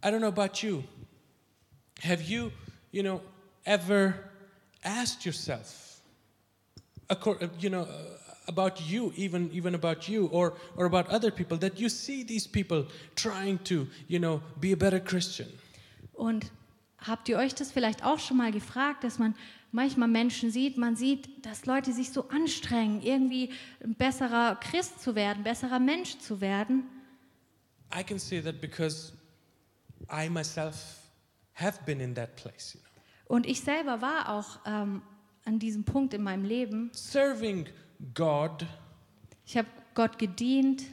i 0.03 0.09
don't 0.09 0.19
know 0.19 0.27
about 0.27 0.61
you 0.65 0.83
have 2.03 2.21
you 2.21 2.51
you 2.91 3.03
know 3.03 3.21
ever 3.65 4.13
asked 4.83 5.25
yourself 5.25 6.01
uh, 7.09 7.15
you 7.59 7.69
know 7.69 7.81
uh, 7.81 8.17
about 8.47 8.81
you 8.89 9.13
even 9.15 9.49
even 9.51 9.75
about 9.75 10.07
you 10.07 10.27
or 10.31 10.53
or 10.75 10.85
about 10.85 11.07
other 11.09 11.31
people 11.31 11.57
that 11.57 11.79
you 11.79 11.89
see 11.89 12.23
these 12.23 12.47
people 12.47 12.85
trying 13.15 13.57
to 13.63 13.87
you 14.07 14.19
know 14.19 14.41
be 14.59 14.71
a 14.71 14.77
better 14.77 14.99
christian 14.99 15.47
Und 16.13 16.51
habt 16.97 17.29
ihr 17.29 17.37
euch 17.37 17.55
das 17.55 17.71
vielleicht 17.71 18.03
auch 18.03 18.19
schon 18.19 18.35
mal 18.35 18.51
gefragt, 18.51 19.05
dass 19.05 19.19
man 19.19 19.35
manchmal 19.71 20.09
Menschen 20.09 20.51
sieht, 20.51 20.77
man 20.77 20.97
sieht, 20.97 21.45
dass 21.45 21.65
Leute 21.65 21.93
sich 21.93 22.11
so 22.11 22.27
anstrengen, 22.27 23.01
irgendwie 23.01 23.53
ein 23.81 23.95
besserer 23.95 24.55
Christ 24.55 25.01
zu 25.01 25.15
werden, 25.15 25.43
besserer 25.43 25.79
Mensch 25.79 26.17
zu 26.17 26.41
werden? 26.41 26.83
i 27.91 28.03
can 28.03 28.19
say 28.19 28.39
that 28.39 28.61
because 28.61 29.13
i 30.09 30.29
myself 30.29 30.98
have 31.59 31.79
been 31.85 31.99
in 31.99 32.15
that 32.15 32.35
place 32.35 32.73
you 32.73 32.81
know. 32.81 33.35
Und 33.35 33.45
ich 33.45 33.61
selber 33.61 34.01
war 34.01 34.29
auch 34.29 34.59
ähm, 34.65 35.01
an 35.45 35.59
diesem 35.59 35.83
Punkt 35.83 36.13
in 36.13 36.23
meinem 36.23 36.45
Leben. 36.45 36.89
serving 36.93 37.67
god 38.13 38.65
Ich 39.45 39.57
habe 39.57 39.67
Gott 39.93 40.19
gedient, 40.19 40.83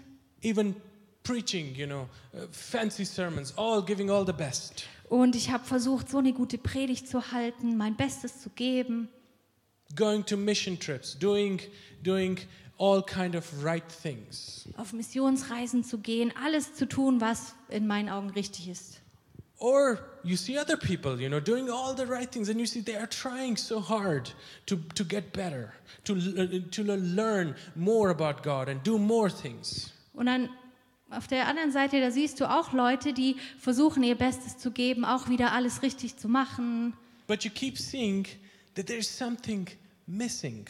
even 0.42 0.76
preaching 1.22 1.74
you 1.74 1.86
know 1.86 2.08
uh, 2.34 2.46
fancy 2.50 3.04
sermons 3.04 3.56
all 3.56 3.82
giving 3.82 4.10
all 4.10 4.24
the 4.26 4.32
best. 4.32 4.84
Und 5.08 5.36
ich 5.36 5.50
habe 5.50 5.64
versucht, 5.64 6.10
so 6.10 6.18
eine 6.18 6.32
gute 6.32 6.58
Predigt 6.58 7.06
zu 7.06 7.30
halten, 7.32 7.76
mein 7.76 7.96
Bestes 7.96 8.40
zu 8.40 8.50
geben, 8.50 9.08
going 9.94 10.24
to 10.24 10.36
mission 10.36 10.78
trips 10.78 11.16
doing 11.18 11.60
doing 12.02 12.38
all 12.78 13.02
kind 13.02 13.34
of 13.34 13.64
right 13.64 13.84
things. 14.02 14.68
Auf 14.76 14.92
Missionsreisen 14.92 15.84
zu 15.84 15.98
gehen, 15.98 16.32
alles 16.42 16.74
zu 16.74 16.86
tun, 16.86 17.20
was 17.20 17.54
in 17.68 17.86
meinen 17.86 18.08
Augen 18.08 18.30
richtig 18.30 18.68
ist. 18.68 19.00
Or 19.58 19.98
you 20.22 20.36
see 20.36 20.58
other 20.58 20.76
people 20.76 21.20
you 21.20 21.28
know 21.28 21.40
doing 21.40 21.70
all 21.70 21.94
the 21.94 22.04
right 22.06 22.30
things 22.30 22.48
and 22.48 22.58
you 22.60 22.66
see 22.66 22.82
they 22.82 22.96
are 22.96 23.08
trying 23.08 23.56
so 23.56 23.80
hard 23.80 24.30
to 24.66 24.76
to 24.94 25.04
get 25.04 25.32
better 25.32 25.72
to 26.04 26.14
to 26.70 26.82
learn 26.82 27.54
more 27.74 28.10
about 28.10 28.42
god 28.42 28.68
and 28.68 28.82
do 28.84 28.98
more 28.98 29.30
things 29.30 29.92
Und 30.12 30.26
dann 30.26 30.48
auf 31.10 31.26
der 31.28 31.46
anderen 31.46 31.70
Seite, 31.70 32.00
da 32.00 32.10
siehst 32.10 32.40
du 32.40 32.50
auch 32.50 32.72
Leute, 32.72 33.12
die 33.12 33.36
versuchen, 33.60 34.02
ihr 34.02 34.16
Bestes 34.16 34.58
zu 34.58 34.72
geben, 34.72 35.04
auch 35.04 35.28
wieder 35.28 35.52
alles 35.52 35.82
richtig 35.82 36.16
zu 36.16 36.28
machen. 36.28 36.94
but 37.28 37.44
you 37.44 37.50
keep 37.50 37.78
seeing 37.78 38.26
that 38.74 38.86
there's 38.86 39.08
something 39.08 39.66
missing 40.06 40.66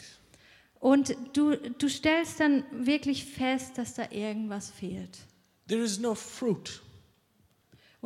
Und 0.79 1.15
du, 1.33 1.55
du 1.55 1.89
stellst 1.89 2.39
dann 2.39 2.63
wirklich 2.71 3.25
fest, 3.25 3.77
dass 3.79 3.95
da 3.95 4.07
irgendwas 4.11 4.69
fehlt. 4.69 5.17
there 5.67 5.81
is 5.81 5.97
no 5.99 6.13
fruit 6.15 6.81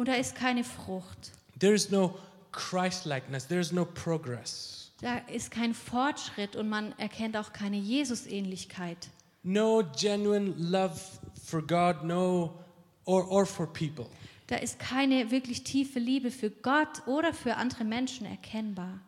Und 0.01 0.07
da 0.07 0.15
ist 0.15 0.33
keine 0.33 0.63
Frucht. 0.63 1.31
there 1.59 1.75
is 1.75 1.91
no 1.91 2.17
Christ-likeness. 2.53 3.45
There's 3.47 3.71
no 3.71 3.85
progress. 3.85 4.91
Da 4.99 5.19
ist 5.27 5.51
kein 5.51 5.75
Fortschritt 5.75 6.55
und 6.55 6.69
man 6.69 6.97
erkennt 6.97 7.37
auch 7.37 7.53
keine 7.53 7.77
Jesusähnlichkeit. 7.77 9.11
No 9.43 9.83
genuine 9.95 10.55
love 10.57 10.99
for 11.45 11.61
God, 11.61 12.03
no 12.03 12.59
or 13.05 13.29
or 13.29 13.45
for 13.45 13.67
people. 13.67 14.07
Da 14.47 14.55
ist 14.55 14.79
keine 14.79 15.29
wirklich 15.29 15.63
tiefe 15.63 15.99
Liebe 15.99 16.31
für 16.31 16.49
Gott 16.49 17.05
oder 17.05 17.31
für 17.31 17.57
andere 17.57 17.83
Menschen 17.83 18.25
erkennbar. 18.25 19.01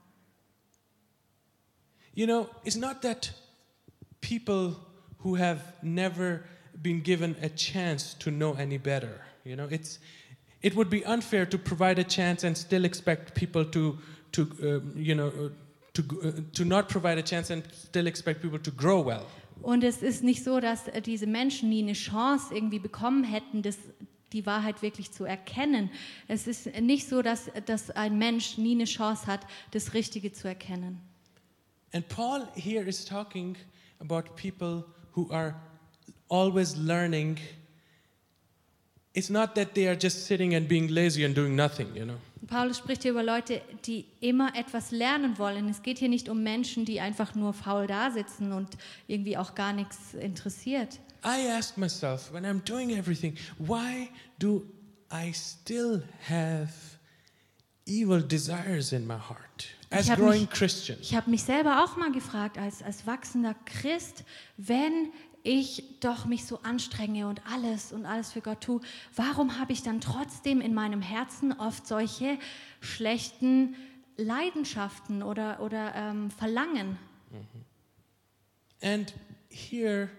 You 2.13 2.27
know, 2.27 2.47
it's 2.63 2.77
not 2.77 3.01
that 3.01 3.33
people 4.21 4.75
who 5.23 5.39
have 5.39 5.59
never 5.81 6.43
been 6.83 7.01
given 7.01 7.35
a 7.41 7.49
chance 7.49 8.15
to 8.19 8.29
know 8.29 8.53
any 8.53 8.77
better. 8.77 9.21
You 9.43 9.55
know, 9.55 9.67
it's 9.67 9.99
it 10.63 10.75
would 10.75 10.89
be 10.89 11.05
unfair 11.05 11.45
to 11.45 11.57
provide 11.57 11.99
a 11.99 12.03
chance 12.03 12.43
and 12.43 12.57
still 12.57 12.85
expect 12.85 13.35
people 13.35 13.65
to 13.65 13.99
to 14.31 14.41
um, 14.63 14.93
you 14.95 15.13
know 15.13 15.27
uh, 15.27 15.49
to 15.93 16.01
uh, 16.01 16.31
to 16.53 16.65
not 16.65 16.89
provide 16.89 17.19
a 17.19 17.23
chance 17.23 17.53
and 17.53 17.63
still 17.71 18.07
expect 18.07 18.41
people 18.41 18.59
to 18.59 18.71
grow 18.71 19.05
well. 19.05 19.25
Und 19.61 19.83
es 19.83 20.01
ist 20.01 20.23
nicht 20.23 20.43
so, 20.43 20.59
dass 20.59 20.87
äh, 20.87 21.01
diese 21.01 21.27
Menschen 21.27 21.69
nie 21.69 21.83
eine 21.83 21.93
Chance 21.93 22.53
irgendwie 22.55 22.79
bekommen 22.79 23.23
hätten, 23.23 23.61
das, 23.61 23.77
die 24.33 24.45
Wahrheit 24.45 24.81
wirklich 24.81 25.11
zu 25.11 25.25
erkennen. 25.25 25.89
Es 26.27 26.47
ist 26.47 26.65
nicht 26.81 27.07
so, 27.07 27.21
dass, 27.21 27.51
dass 27.65 27.91
ein 27.91 28.17
Mensch 28.17 28.57
nie 28.57 28.73
eine 28.73 28.85
Chance 28.85 29.27
hat, 29.27 29.45
das 29.71 29.93
Richtige 29.93 30.31
zu 30.31 30.47
erkennen. 30.47 30.99
And 31.93 32.07
Paul 32.09 32.47
here 32.55 32.87
is 32.87 33.05
talking 33.05 33.55
about 33.99 34.35
people 34.35 34.83
who 35.15 35.31
are 35.31 35.55
always 36.29 36.75
learning. 36.75 37.37
It's 39.15 39.29
not 39.29 39.53
that 39.55 39.75
they 39.75 39.87
are 39.87 39.97
just 39.99 40.25
sitting 40.25 40.55
and 40.55 40.67
being 40.67 40.87
lazy 40.89 41.23
and 41.23 41.35
doing 41.35 41.55
nothing, 41.55 41.87
you 41.95 42.03
know. 42.05 42.17
Paulus 42.47 42.77
spricht 42.79 43.03
hier 43.03 43.11
über 43.11 43.23
Leute, 43.23 43.61
die 43.85 44.05
immer 44.19 44.55
etwas 44.55 44.91
lernen 44.91 45.37
wollen. 45.37 45.69
Es 45.69 45.81
geht 45.81 45.99
hier 45.99 46.09
nicht 46.09 46.29
um 46.29 46.43
Menschen, 46.43 46.83
die 46.83 46.99
einfach 46.99 47.35
nur 47.35 47.53
faul 47.53 47.87
da 47.87 48.11
sitzen 48.11 48.51
und 48.51 48.69
irgendwie 49.07 49.37
auch 49.37 49.55
gar 49.55 49.71
nichts 49.73 50.13
interessiert. 50.13 50.99
I 51.25 51.47
ask 51.49 51.77
myself 51.77 52.33
when 52.33 52.43
I'm 52.45 52.61
doing 52.65 52.89
everything, 52.89 53.35
why 53.59 54.09
do 54.39 54.65
I 55.11 55.31
still 55.33 56.03
have 56.27 56.69
evil 57.85 58.21
desires 58.21 58.91
in 58.91 59.05
my 59.07 59.13
heart 59.17 59.67
as 59.89 60.07
growing 60.09 60.41
mich- 60.41 60.49
Christian? 60.49 60.97
Ich 61.01 61.15
habe 61.15 61.29
mich 61.29 61.43
selber 61.43 61.83
auch 61.83 61.95
mal 61.97 62.11
gefragt, 62.11 62.57
als, 62.57 62.81
als 62.83 63.05
wachsender 63.07 63.55
Christ, 63.65 64.23
wenn 64.57 65.11
ich 65.43 65.99
doch 65.99 66.25
mich 66.25 66.45
so 66.45 66.59
anstrenge 66.63 67.27
und 67.27 67.45
alles 67.45 67.91
und 67.91 68.05
alles 68.05 68.31
für 68.31 68.41
Gott 68.41 68.61
tue, 68.61 68.81
warum 69.15 69.59
habe 69.59 69.73
ich 69.73 69.83
dann 69.83 70.01
trotzdem 70.01 70.61
in 70.61 70.73
meinem 70.73 71.01
Herzen 71.01 71.51
oft 71.53 71.85
solche 71.85 72.37
schlechten 72.79 73.75
Leidenschaften 74.15 75.21
oder, 75.21 75.59
oder 75.61 75.93
ähm, 75.95 76.31
Verlangen? 76.31 76.97
And 78.81 79.13
here, 79.49 80.09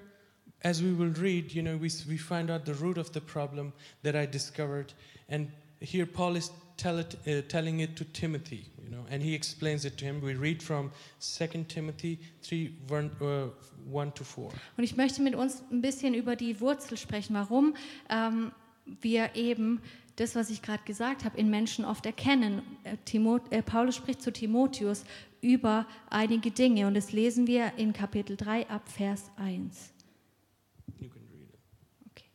as 0.63 0.83
we 0.83 0.97
will 0.99 1.13
read, 1.13 1.53
you 1.53 1.63
know, 1.63 1.77
we, 1.81 1.89
we 2.09 2.19
find 2.19 2.51
out 2.51 2.67
the 2.67 2.73
root 2.73 2.99
of 2.99 3.11
the 3.13 3.21
problem 3.21 3.73
that 4.03 4.15
I 4.15 4.27
discovered. 4.27 4.95
And 5.29 5.51
here 5.81 6.07
Paul 6.07 6.37
is 6.37 6.51
tell 6.77 6.99
it, 6.99 7.17
uh, 7.27 7.43
telling 7.49 7.81
it 7.81 7.97
to 7.97 8.05
Timothy, 8.05 8.67
you 8.83 8.91
know, 8.91 9.05
and 9.11 9.23
he 9.23 9.35
explains 9.35 9.85
it 9.85 9.97
to 9.99 10.05
him. 10.05 10.21
We 10.21 10.35
read 10.35 10.63
from 10.63 10.91
2 11.21 11.65
Timothy 11.69 12.19
3, 12.43 12.75
one, 12.89 13.11
uh, 13.21 13.51
1 13.91 14.13
to 14.13 14.25
4. 14.25 14.51
Und 14.77 14.85
ich 14.85 14.97
möchte 14.97 15.23
mit 15.23 15.35
uns 15.35 15.63
ein 15.71 15.81
bisschen 15.81 16.15
über 16.15 16.37
die 16.37 16.61
Wurzel 16.61 16.97
sprechen, 16.97 17.35
warum 17.35 17.75
ähm, 18.09 18.53
wir 19.01 19.35
eben 19.35 19.81
das, 20.17 20.35
was 20.37 20.51
ich 20.51 20.63
gerade 20.63 20.85
gesagt 20.85 21.25
habe, 21.25 21.37
in 21.39 21.51
Menschen 21.51 21.85
oft 21.85 22.07
erkennen. 22.07 22.63
Äh, 22.85 22.97
Timo, 23.05 23.41
äh, 23.51 23.63
Paulus 23.63 23.97
spricht 23.97 24.23
zu 24.23 24.33
Timotheus 24.33 25.05
über 25.41 25.87
einige 26.09 26.51
Dinge 26.51 26.87
und 26.87 26.95
das 26.95 27.13
lesen 27.13 27.47
wir 27.47 27.73
in 27.77 27.93
Kapitel 27.93 28.37
3 28.37 28.69
ab 28.71 28.89
Vers 28.89 29.31
1. 29.37 29.93
You 30.99 31.09
can 31.09 31.23
read 31.33 31.49
it. 31.53 31.59
Okay. 32.11 32.29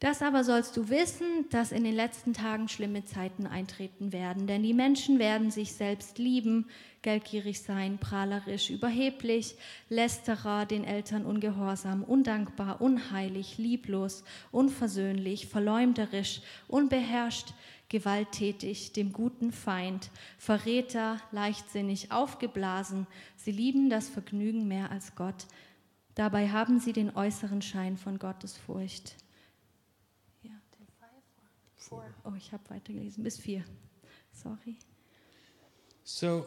Das 0.00 0.22
aber 0.22 0.44
sollst 0.44 0.76
du 0.76 0.90
wissen, 0.90 1.48
dass 1.50 1.72
in 1.72 1.82
den 1.82 1.94
letzten 1.94 2.32
Tagen 2.32 2.68
schlimme 2.68 3.04
Zeiten 3.04 3.48
eintreten 3.48 4.12
werden, 4.12 4.46
denn 4.46 4.62
die 4.62 4.74
Menschen 4.74 5.18
werden 5.18 5.50
sich 5.50 5.72
selbst 5.72 6.18
lieben, 6.18 6.66
geldgierig 7.02 7.62
sein, 7.62 7.98
prahlerisch, 7.98 8.70
überheblich, 8.70 9.56
lästerer, 9.88 10.66
den 10.66 10.84
Eltern 10.84 11.26
ungehorsam, 11.26 12.04
undankbar, 12.04 12.80
unheilig, 12.80 13.58
lieblos, 13.58 14.22
unversöhnlich, 14.52 15.48
verleumderisch, 15.48 16.42
unbeherrscht, 16.68 17.48
gewalttätig, 17.88 18.92
dem 18.92 19.12
guten 19.12 19.50
Feind, 19.50 20.10
Verräter, 20.38 21.16
leichtsinnig, 21.32 22.12
aufgeblasen. 22.12 23.08
Sie 23.34 23.52
lieben 23.52 23.90
das 23.90 24.08
Vergnügen 24.08 24.68
mehr 24.68 24.92
als 24.92 25.16
Gott. 25.16 25.46
Dabei 26.14 26.50
haben 26.50 26.78
sie 26.78 26.92
den 26.92 27.16
äußeren 27.16 27.62
Schein 27.62 27.96
von 27.96 28.20
Gottesfurcht. 28.20 29.16
Four. 31.88 32.04
Oh, 32.24 32.34
ich 32.36 32.52
habe 32.52 32.62
weitergelesen. 32.68 33.24
Bis 33.24 33.38
vier. 33.38 33.64
Sorry. 34.32 34.76
So 36.04 36.46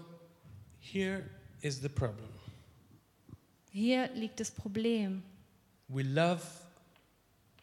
here 0.79 1.23
is 1.61 1.81
the 1.81 1.89
problem. 1.89 2.29
Hier 3.71 4.09
liegt 4.13 4.39
das 4.39 4.51
Problem. 4.51 5.23
We 5.87 6.03
love 6.03 6.41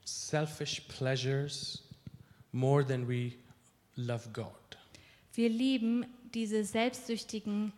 selfish 0.05 0.81
pleasures 0.89 1.83
more 2.53 2.85
than 2.85 3.07
we 3.07 3.33
love 3.97 4.29
God. 4.33 4.53
Wir 5.35 5.49
lieben 5.49 6.07
diese 6.35 6.65
selbstsüchtigen 6.65 7.73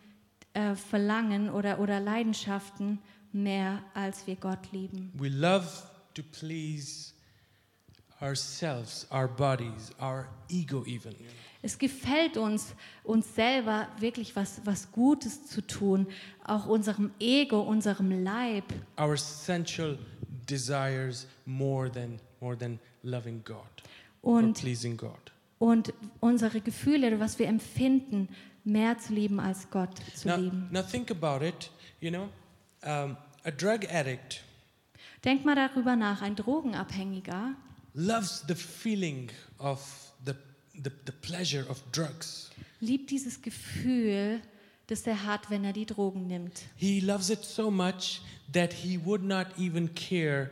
äh, 0.55 0.75
Verlangen 0.75 1.51
oder, 1.51 1.79
oder 1.79 2.01
Leidenschaften 2.01 2.99
mehr, 3.33 3.83
als 3.95 4.27
wir 4.27 4.37
Gott 4.37 4.73
lieben. 4.73 5.13
We 5.15 5.29
love 5.29 5.67
to 6.15 6.23
please 6.23 7.13
ourselves, 8.21 9.07
our 9.13 9.29
bodies, 9.29 9.91
our 10.01 10.29
ego, 10.49 10.85
even. 10.87 11.15
Es 11.63 11.77
gefällt 11.79 12.37
uns, 12.39 12.75
uns 13.05 13.35
selber 13.35 13.89
wirklich 13.99 14.35
was, 14.35 14.63
was 14.65 14.91
Gutes 14.93 15.47
zu 15.47 15.61
tun, 15.67 16.07
auch 16.45 16.67
unserem 16.67 17.11
Ego, 17.19 17.61
unserem 17.61 18.25
Leib. 18.25 18.65
Our 18.99 19.17
sensual 19.19 19.99
desires 20.49 21.27
more 21.45 21.91
than 21.91 22.19
more 22.41 22.57
than 22.57 22.79
loving 23.03 23.43
God 23.45 23.59
or 24.23 24.39
Und 24.39 24.59
pleasing 24.59 24.97
God. 24.97 25.33
und 25.59 25.93
unsere 26.21 26.61
Gefühle, 26.63 27.21
was 27.21 27.39
wir 27.39 27.47
empfinden, 27.49 28.29
mehr 28.65 28.99
zu 28.99 29.13
lieben 29.13 29.39
als 29.41 29.69
Gott 29.71 29.99
zu 30.15 30.29
Now, 30.29 30.37
lieben. 30.37 30.69
now 30.73 30.83
think 30.83 31.11
about 31.11 31.45
it. 31.45 31.71
You 32.01 32.11
know, 32.11 32.29
um, 32.85 33.17
a 33.45 33.51
drug 33.51 33.87
addict 33.93 34.43
Denk 35.25 35.45
mal 35.45 35.55
darüber 35.55 35.97
nach, 35.97 36.23
ein 36.23 36.35
Drogenabhängiger 36.35 37.55
loves 37.95 38.45
the 38.47 38.55
feeling 38.55 39.31
of 39.59 39.81
the, 40.25 40.35
the, 40.75 40.91
the 41.07 41.13
pleasure 41.13 41.65
of 41.69 41.83
drugs. 41.93 42.51
liebt 42.81 43.11
dieses 43.11 43.43
Gefühl, 43.43 44.41
das 44.87 45.07
er 45.07 45.25
hat, 45.25 45.51
wenn 45.51 45.65
er 45.65 45.73
die 45.73 45.87
Drogen 45.87 46.27
nimmt. 46.27 46.63
He 46.77 47.01
loves 47.01 47.31
it 47.31 47.45
so 47.45 47.71
much 47.71 48.21
that 48.53 48.73
he 48.73 48.99
would 49.05 49.23
not 49.23 49.47
even 49.59 49.95
care 49.95 50.51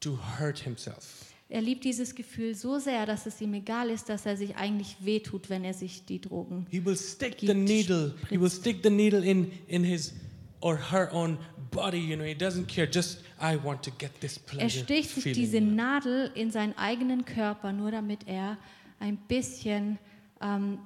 to 0.00 0.18
hurt 0.38 0.60
himself. 0.60 1.26
Er 1.48 1.60
liebt 1.62 1.82
dieses 1.82 2.14
Gefühl 2.14 2.54
so 2.54 2.78
sehr, 2.78 3.06
dass 3.06 3.26
es 3.26 3.40
ihm 3.40 3.52
egal 3.54 3.90
ist, 3.90 4.08
dass 4.08 4.24
er 4.24 4.36
sich 4.36 4.54
eigentlich 4.54 4.96
wehtut, 5.00 5.50
wenn 5.50 5.64
er 5.64 5.74
sich 5.74 6.04
die 6.04 6.20
Drogen. 6.20 6.64
He 6.70 6.84
will 6.84 6.96
stick 6.96 7.40
the 7.40 7.46
Gibt 7.46 7.58
needle. 7.58 8.14
He 8.28 8.40
will 8.40 8.50
stick 8.50 8.84
the 8.84 8.90
needle 8.90 9.24
in 9.24 9.50
in 9.66 9.82
his 9.82 10.12
or 10.60 10.76
her 10.76 11.10
own 11.12 11.38
body. 11.70 11.98
You 11.98 12.16
know, 12.16 12.24
he 12.24 12.34
doesn't 12.34 12.66
care. 12.68 12.86
Just 12.86 13.20
I 13.40 13.56
want 13.56 13.82
to 13.84 13.90
get 13.90 14.20
this 14.20 14.38
Er 14.38 14.42
pleasure 14.46 14.84
sticht 14.84 15.10
sich 15.10 15.32
diese. 15.34 15.60
Nadel 15.60 16.30
in 16.34 16.50
seinen 16.50 16.76
eigenen 16.76 17.24
Körper, 17.24 17.72
nur 17.72 17.90
damit 17.90 18.26
er 18.26 18.58
ein 18.98 19.16
bisschen 19.16 19.98
ähm, 20.40 20.78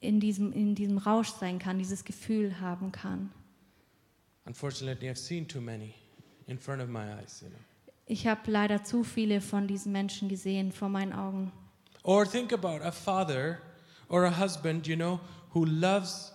in, 0.00 0.20
diesem, 0.20 0.52
in 0.52 0.74
diesem 0.74 0.98
Rausch 0.98 1.30
sein 1.30 1.58
kann, 1.58 1.78
dieses 1.78 2.04
Gefühl 2.04 2.60
haben 2.60 2.92
kann. 2.92 3.30
Unfortunately, 4.44 5.08
I've 5.08 5.16
seen 5.16 5.46
too 5.46 5.60
many 5.60 5.94
in 6.46 6.58
front 6.58 6.82
of 6.82 6.88
my 6.88 7.04
eyes. 7.04 7.40
You 7.42 7.48
know. 7.48 7.58
Ich 8.06 8.26
habe 8.26 8.50
leider 8.50 8.82
zu 8.82 9.04
viele 9.04 9.40
von 9.40 9.68
diesen 9.68 9.92
Menschen 9.92 10.28
gesehen 10.28 10.72
vor 10.72 10.88
meinen 10.88 11.12
Augen. 11.12 11.52
Or 12.02 12.26
think 12.26 12.52
about 12.52 12.82
a 12.82 12.90
father 12.90 13.58
or 14.08 14.24
a 14.24 14.38
husband, 14.38 14.88
you 14.88 14.96
know, 14.96 15.20
who 15.54 15.64
loves 15.64 16.32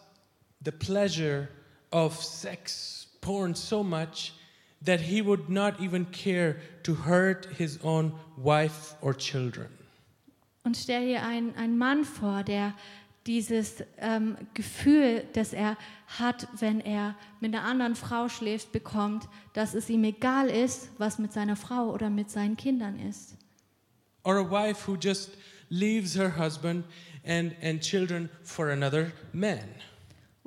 the 0.63 0.71
pleasure 0.71 1.49
of 1.91 2.23
sex 2.23 3.07
porn 3.21 3.55
so 3.55 3.83
much 3.83 4.33
that 4.81 5.01
he 5.01 5.21
would 5.21 5.49
not 5.49 5.79
even 5.81 6.05
care 6.05 6.57
to 6.83 6.93
hurt 6.93 7.47
his 7.57 7.79
own 7.83 8.13
wife 8.37 8.95
or 9.01 9.13
children. 9.13 9.67
Und 10.63 10.75
stell 10.75 11.05
dir 11.05 11.23
einen, 11.23 11.55
einen 11.55 11.77
Mann 11.77 12.03
vor, 12.03 12.43
der 12.43 12.73
dieses 13.25 13.83
ähm, 13.97 14.37
Gefühl, 14.53 15.25
das 15.33 15.53
er 15.53 15.77
hat, 16.07 16.47
wenn 16.59 16.79
er 16.79 17.15
mit 17.39 17.53
einer 17.53 17.63
anderen 17.63 17.95
Frau 17.95 18.29
schläft, 18.29 18.71
bekommt, 18.71 19.27
dass 19.53 19.73
es 19.73 19.89
ihm 19.89 20.03
egal 20.03 20.49
ist, 20.49 20.89
was 20.97 21.19
mit 21.19 21.33
seiner 21.33 21.55
Frau 21.55 21.91
oder 21.91 22.09
mit 22.09 22.29
seinen 22.29 22.55
Kindern 22.55 22.99
ist. 22.99 23.35
Or 24.23 24.37
a 24.37 24.49
wife 24.49 24.87
who 24.87 24.95
just 24.95 25.31
leaves 25.69 26.15
her 26.15 26.37
husband 26.37 26.85
and, 27.25 27.53
and 27.61 27.81
children 27.81 28.29
for 28.43 28.69
another 28.69 29.11
man. 29.33 29.67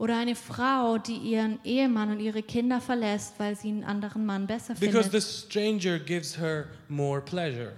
Oder 0.01 0.17
eine 0.17 0.35
Frau, 0.35 0.97
die 0.97 1.17
ihren 1.17 1.63
Ehemann 1.63 2.11
und 2.11 2.21
ihre 2.21 2.43
Kinder 2.43 2.81
verlässt, 2.81 3.35
weil 3.37 3.55
sie 3.55 3.69
einen 3.69 3.85
anderen 3.85 4.25
Mann 4.25 4.47
besser 4.47 4.73
Because 4.75 5.11
the 5.11 5.21
findet, 5.21 5.23
stranger 5.23 5.99
gives 5.99 6.39
her 6.39 6.69
more 6.89 7.21
pleasure. 7.21 7.73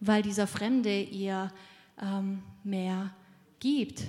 weil 0.00 0.22
dieser 0.22 0.46
Fremde 0.46 1.02
ihr 1.02 1.52
ähm, 2.00 2.42
mehr 2.64 3.14
gibt. 3.60 4.04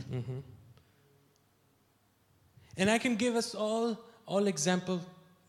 And 2.77 2.89
I 2.89 2.97
can 2.99 3.17
give 3.17 3.33
us 3.35 3.53
all, 3.53 3.97
all 4.25 4.47
example, 4.47 5.01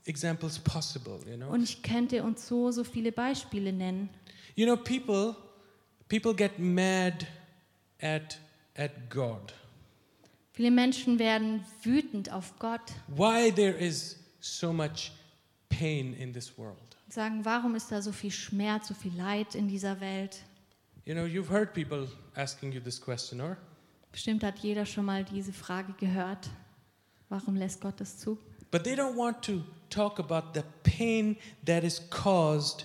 examples 0.04 0.58
possible, 0.58 1.20
you 1.30 1.36
know. 1.36 1.50
Und 1.50 1.62
ich 1.62 1.82
könnte 1.84 2.24
uns 2.24 2.48
so, 2.48 2.72
so 2.72 2.82
viele 2.82 3.12
Beispiele 3.12 3.72
nennen. 3.72 4.08
You 4.56 4.66
know, 4.66 4.76
people, 4.76 5.36
people 6.08 6.34
get 6.34 6.58
mad 6.58 7.28
at, 8.02 8.40
at 8.76 9.08
God. 9.08 9.54
Viele 10.58 10.72
Menschen 10.72 11.20
werden 11.20 11.64
wütend 11.84 12.32
auf 12.32 12.58
Gott 12.58 12.80
Why 13.06 13.52
there 13.54 13.78
is 13.78 14.18
so 14.40 14.72
much 14.72 15.12
pain 15.68 16.14
in 16.14 16.32
this 16.32 16.58
world. 16.58 16.96
sagen, 17.08 17.44
warum 17.44 17.76
ist 17.76 17.92
da 17.92 18.02
so 18.02 18.10
viel 18.10 18.32
Schmerz, 18.32 18.88
so 18.88 18.94
viel 18.94 19.16
Leid 19.16 19.54
in 19.54 19.68
dieser 19.68 20.00
Welt? 20.00 20.42
You 21.04 21.14
know, 21.14 21.26
you've 21.26 21.48
heard 21.48 21.72
people 21.72 22.08
asking 22.34 22.72
you 22.72 22.80
this 22.80 23.00
question, 23.00 23.40
or? 23.40 23.56
Bestimmt 24.10 24.42
hat 24.42 24.58
jeder 24.58 24.84
schon 24.84 25.04
mal 25.04 25.22
diese 25.22 25.52
Frage 25.52 25.92
gehört. 25.92 26.50
Warum 27.28 27.54
lässt 27.54 27.80
Gott 27.80 28.00
das 28.00 28.18
zu? 28.18 28.36
But 28.72 28.82
they 28.82 28.94
don't 28.94 29.16
want 29.16 29.40
to 29.42 29.62
talk 29.90 30.18
about 30.18 30.58
the 30.58 30.64
pain 30.82 31.36
that 31.66 31.84
is 31.84 32.02
caused 32.10 32.84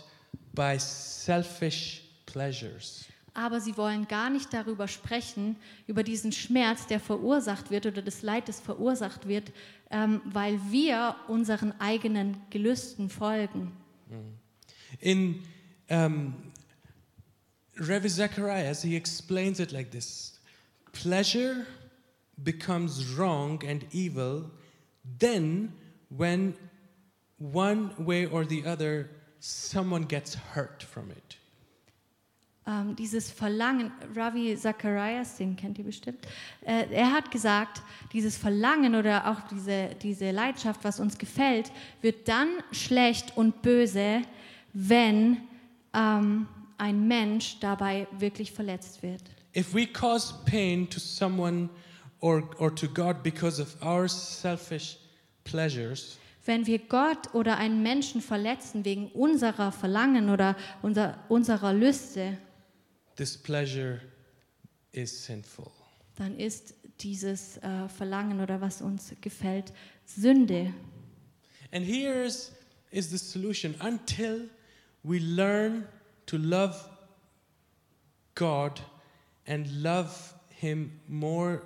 by 0.53 0.77
selfish 0.77 2.03
pleasures. 2.27 3.05
Aber 3.33 3.59
sie 3.59 3.77
wollen 3.77 4.07
gar 4.07 4.29
nicht 4.29 4.53
darüber 4.53 4.87
sprechen, 4.87 5.55
über 5.87 6.03
diesen 6.03 6.31
Schmerz, 6.31 6.85
der 6.85 6.99
verursacht 6.99 7.71
wird 7.71 7.85
oder 7.85 8.01
das 8.01 8.21
Leid, 8.21 8.47
das 8.47 8.59
verursacht 8.59 9.27
wird, 9.27 9.51
ähm, 9.89 10.21
weil 10.25 10.59
wir 10.69 11.15
unseren 11.27 11.73
eigenen 11.79 12.37
Gelüsten 12.51 13.09
folgen. 13.09 13.71
In 14.99 15.41
um, 15.89 16.35
Revi 17.77 18.09
Zacharias, 18.09 18.83
he 18.83 18.95
explains 18.95 19.59
it 19.59 19.71
like 19.71 19.91
this 19.91 20.39
Pleasure 20.91 21.65
becomes 22.43 23.17
wrong 23.17 23.63
and 23.67 23.83
evil 23.91 24.51
then 25.19 25.73
when 26.09 26.55
one 27.37 27.93
way 27.97 28.25
or 28.25 28.45
the 28.45 28.65
other 28.65 29.09
someone 29.39 30.03
gets 30.03 30.35
hurt 30.35 30.83
from 30.83 31.11
it. 31.11 31.37
Ähm, 32.65 32.95
dieses 32.95 33.29
Verlangen, 33.29 33.91
Ravi 34.15 34.55
Zacharias, 34.57 35.35
den 35.35 35.57
kennt 35.57 35.77
ihr 35.77 35.83
bestimmt, 35.83 36.25
äh, 36.65 36.85
er 36.91 37.11
hat 37.11 37.29
gesagt, 37.29 37.81
dieses 38.13 38.37
Verlangen 38.37 38.95
oder 38.95 39.29
auch 39.29 39.41
diese, 39.49 39.89
diese 40.01 40.31
Leidenschaft, 40.31 40.81
was 40.83 41.01
uns 41.01 41.17
gefällt, 41.17 41.73
wird 42.01 42.27
dann 42.29 42.47
schlecht 42.71 43.35
und 43.35 43.61
böse, 43.61 44.21
wenn 44.71 45.41
ähm, 45.93 46.47
ein 46.77 47.05
Mensch 47.05 47.59
dabei 47.59 48.07
wirklich 48.17 48.53
verletzt 48.53 49.03
wird. 49.03 49.21
If 49.55 49.73
we 49.73 49.85
cause 49.85 50.33
pain 50.45 50.89
to 50.89 50.99
someone 51.01 51.69
or, 52.21 52.49
or 52.59 52.73
to 52.73 52.87
God 52.87 53.23
because 53.23 53.61
of 53.61 53.75
our 53.83 54.07
selfish 54.07 54.97
pleasures, 55.43 56.17
Wenn 56.45 56.67
wir 56.67 56.79
Gott 56.79 57.33
oder 57.33 57.57
einen 57.57 57.83
Menschen 57.83 58.21
verletzen 58.21 58.83
wegen 58.83 59.07
unserer 59.11 59.71
Verlangen 59.71 60.29
oder 60.29 60.57
unser, 60.81 61.17
unserer 61.29 61.71
Lüste, 61.71 62.37
this 63.15 63.37
pleasure 63.37 63.99
is 64.91 65.25
sinful. 65.25 65.71
dann 66.15 66.37
ist 66.37 66.75
dieses 66.99 67.57
äh, 67.57 67.87
Verlangen 67.89 68.39
oder 68.39 68.61
was 68.61 68.81
uns 68.81 69.13
gefällt 69.21 69.73
Sünde. 70.05 70.73
And 71.71 71.85
here 71.85 72.23
is, 72.23 72.51
is 72.91 73.09
the 73.09 73.17
solution. 73.17 73.75
Until 73.79 74.49
we 75.03 75.17
learn 75.19 75.87
to 76.27 76.37
love 76.37 76.75
God 78.35 78.81
and 79.47 79.67
love 79.81 80.35
Him 80.49 80.99
more 81.07 81.61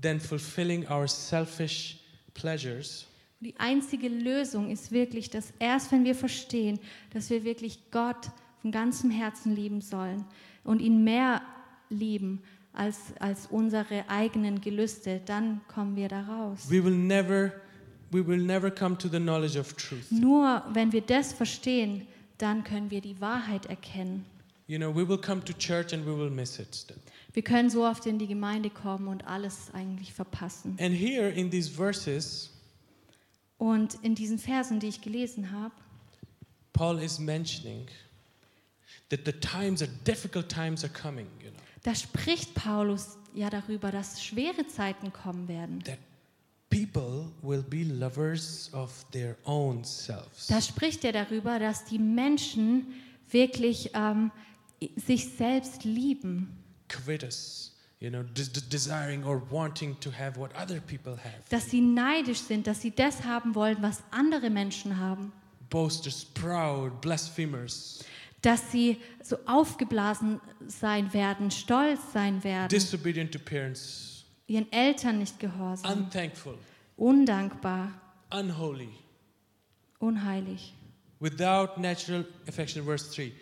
than 0.00 0.18
fulfilling 0.18 0.86
our 0.88 1.06
selfish 1.06 1.98
pleasures, 2.34 3.06
Die 3.40 3.54
einzige 3.58 4.08
Lösung 4.08 4.70
ist 4.70 4.90
wirklich, 4.92 5.28
dass 5.28 5.52
erst 5.58 5.92
wenn 5.92 6.04
wir 6.04 6.14
verstehen, 6.14 6.80
dass 7.12 7.28
wir 7.28 7.44
wirklich 7.44 7.90
Gott 7.90 8.30
von 8.66 8.72
ganzem 8.72 9.10
Herzen 9.10 9.54
lieben 9.54 9.80
sollen 9.80 10.24
und 10.64 10.80
ihn 10.80 11.04
mehr 11.04 11.40
lieben 11.88 12.42
als, 12.72 12.98
als 13.20 13.46
unsere 13.46 14.08
eigenen 14.08 14.60
Gelüste, 14.60 15.20
dann 15.24 15.60
kommen 15.68 15.94
wir 15.94 16.08
da 16.08 16.22
raus. 16.22 16.68
we 16.68 16.82
will 16.84 16.96
never, 16.96 17.52
we 18.10 18.26
will 18.26 18.42
never 18.42 18.68
come 18.68 18.98
to 18.98 19.08
the 19.08 19.18
knowledge 19.18 19.56
of 19.56 19.72
truth. 19.74 20.10
Nur 20.10 20.64
wenn 20.72 20.90
wir 20.90 21.00
das 21.00 21.32
verstehen, 21.32 22.08
dann 22.38 22.64
können 22.64 22.90
wir 22.90 23.00
die 23.00 23.20
Wahrheit 23.20 23.66
erkennen. 23.66 24.24
You 24.66 24.78
know, 24.78 24.92
we 24.92 25.08
will 25.08 25.18
come 25.18 25.44
to 25.44 25.52
church 25.52 25.94
and 25.94 26.04
we 26.04 26.18
will 26.18 26.28
miss 26.28 26.58
it. 26.58 26.86
Wir 27.34 27.44
können 27.44 27.70
so 27.70 27.84
oft 27.84 28.04
in 28.04 28.18
die 28.18 28.26
Gemeinde 28.26 28.70
kommen 28.70 29.06
und 29.06 29.28
alles 29.28 29.70
eigentlich 29.74 30.12
verpassen. 30.12 30.76
And 30.80 30.92
here 30.92 31.28
in 31.28 31.52
these 31.52 31.70
verses, 31.70 32.50
Und 33.58 33.94
in 34.02 34.16
diesen 34.16 34.38
Versen, 34.40 34.80
die 34.80 34.88
ich 34.88 35.02
gelesen 35.02 35.52
habe, 35.52 35.72
Paul 36.72 36.98
is 36.98 37.18
mentioning 37.18 37.86
that 39.10 39.24
the 39.24 39.32
times 39.32 39.82
are 39.82 39.90
difficult 40.04 40.48
times 40.48 40.84
are 40.84 40.92
coming, 40.92 41.26
you 41.42 41.50
know. 41.50 41.60
da 41.84 41.94
spricht 41.94 42.54
Paulus 42.54 43.16
ja 43.34 43.50
darüber, 43.50 43.90
dass 43.90 44.22
schwere 44.24 44.66
Zeiten 44.66 45.12
kommen 45.12 45.46
werden. 45.48 45.82
That 45.84 45.98
people 46.70 47.30
will 47.42 47.62
be 47.62 47.84
lovers 47.84 48.70
of 48.72 49.04
their 49.12 49.36
own 49.44 49.84
selves. 49.84 50.46
Da 50.48 50.60
spricht 50.60 51.04
er 51.04 51.12
darüber, 51.12 51.58
dass 51.58 51.84
die 51.84 51.98
Menschen 51.98 52.86
wirklich 53.30 53.90
ähm, 53.94 54.30
sich 54.96 55.28
selbst 55.36 55.84
lieben, 55.84 56.56
covetous, 56.88 57.72
you 58.00 58.10
know, 58.10 58.22
des- 58.22 58.52
des- 58.52 58.68
desiring 58.68 59.24
or 59.24 59.40
wanting 59.50 59.98
to 60.00 60.10
have 60.12 60.38
what 60.38 60.50
other 60.60 60.80
people 60.80 61.12
have. 61.16 61.42
dass 61.50 61.70
sie 61.70 61.80
neidisch 61.80 62.40
sind, 62.40 62.66
dass 62.66 62.80
sie 62.82 62.90
das 62.90 63.24
haben 63.24 63.54
wollen, 63.54 63.78
was 63.80 64.02
andere 64.10 64.50
Menschen 64.50 64.98
haben, 64.98 65.32
Boasters, 65.70 66.24
proud, 66.24 67.00
blasphemers, 67.00 68.04
dass 68.46 68.70
sie 68.70 68.98
so 69.22 69.36
aufgeblasen 69.44 70.40
sein 70.68 71.12
werden, 71.12 71.50
stolz 71.50 71.98
sein 72.12 72.44
werden, 72.44 72.68
disobedient 72.68 73.32
to 73.32 73.40
parents, 73.40 74.24
ihren 74.46 74.70
Eltern 74.70 75.18
nicht 75.18 75.40
gehorsam, 75.40 76.04
unthankful, 76.04 76.56
undankbar, 76.96 77.92
unholy, 78.30 78.90
unheilig, 79.98 80.74
without 81.18 81.76
natural 81.78 82.24
affection. 82.46 82.84
Verse 82.84 83.12
3. 83.12 83.32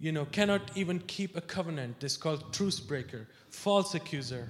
You 0.00 0.12
know, 0.12 0.26
cannot 0.30 0.76
even 0.76 1.04
keep 1.08 1.36
a 1.36 1.40
covenant. 1.40 1.98
This 1.98 2.12
is 2.12 2.20
called 2.20 2.52
truce 2.52 2.78
breaker, 2.80 3.26
false 3.50 3.96
accuser, 3.96 4.46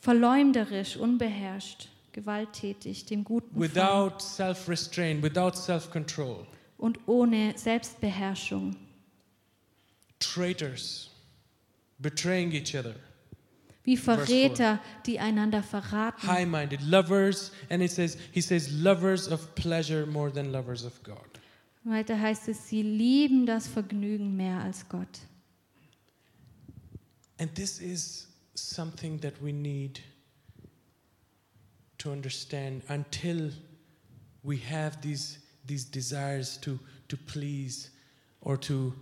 verleumderisch, 0.00 0.96
unbeherrscht, 0.96 1.90
gewalttätig, 2.10 3.06
dem 3.06 3.22
Guten 3.22 3.56
without 3.56 4.20
self 4.20 4.68
restraint, 4.68 5.22
without 5.22 5.56
self 5.56 5.92
control, 5.92 6.44
und 6.84 6.98
ohne 7.08 7.56
Selbstbeherrschung, 7.56 8.76
traitors, 10.18 11.10
betraying 11.98 12.52
each 12.52 12.76
other, 12.76 12.94
wie 13.84 13.96
Verräter, 13.96 14.80
die 15.06 15.18
einander 15.18 15.62
verraten. 15.62 16.28
high 16.28 16.44
minded, 16.46 16.82
lovers, 16.82 17.52
and 17.70 17.82
it 17.82 17.90
says, 17.90 18.18
he 18.32 18.42
says, 18.42 18.70
lovers 18.70 19.28
of 19.28 19.54
pleasure 19.54 20.04
more 20.04 20.30
than 20.30 20.52
lovers 20.52 20.84
of 20.84 21.02
God. 21.02 21.40
Weiter 21.84 22.20
heißt 22.20 22.48
es, 22.48 22.68
sie 22.68 22.82
lieben 22.82 23.46
das 23.46 23.66
Vergnügen 23.66 24.36
mehr 24.36 24.60
als 24.60 24.86
Gott. 24.86 25.20
And 27.38 27.54
this 27.54 27.80
is 27.80 28.28
something 28.54 29.18
that 29.22 29.42
we 29.42 29.52
need 29.52 30.00
to 31.96 32.10
understand 32.12 32.82
until 32.90 33.52
we 34.42 34.58
have 34.58 35.00
these, 35.00 35.38
these 35.66 35.84
desires 35.84 36.58
to, 36.60 36.78
to 37.08 37.16
please 37.16 37.90
or 38.40 38.56
to 38.60 38.92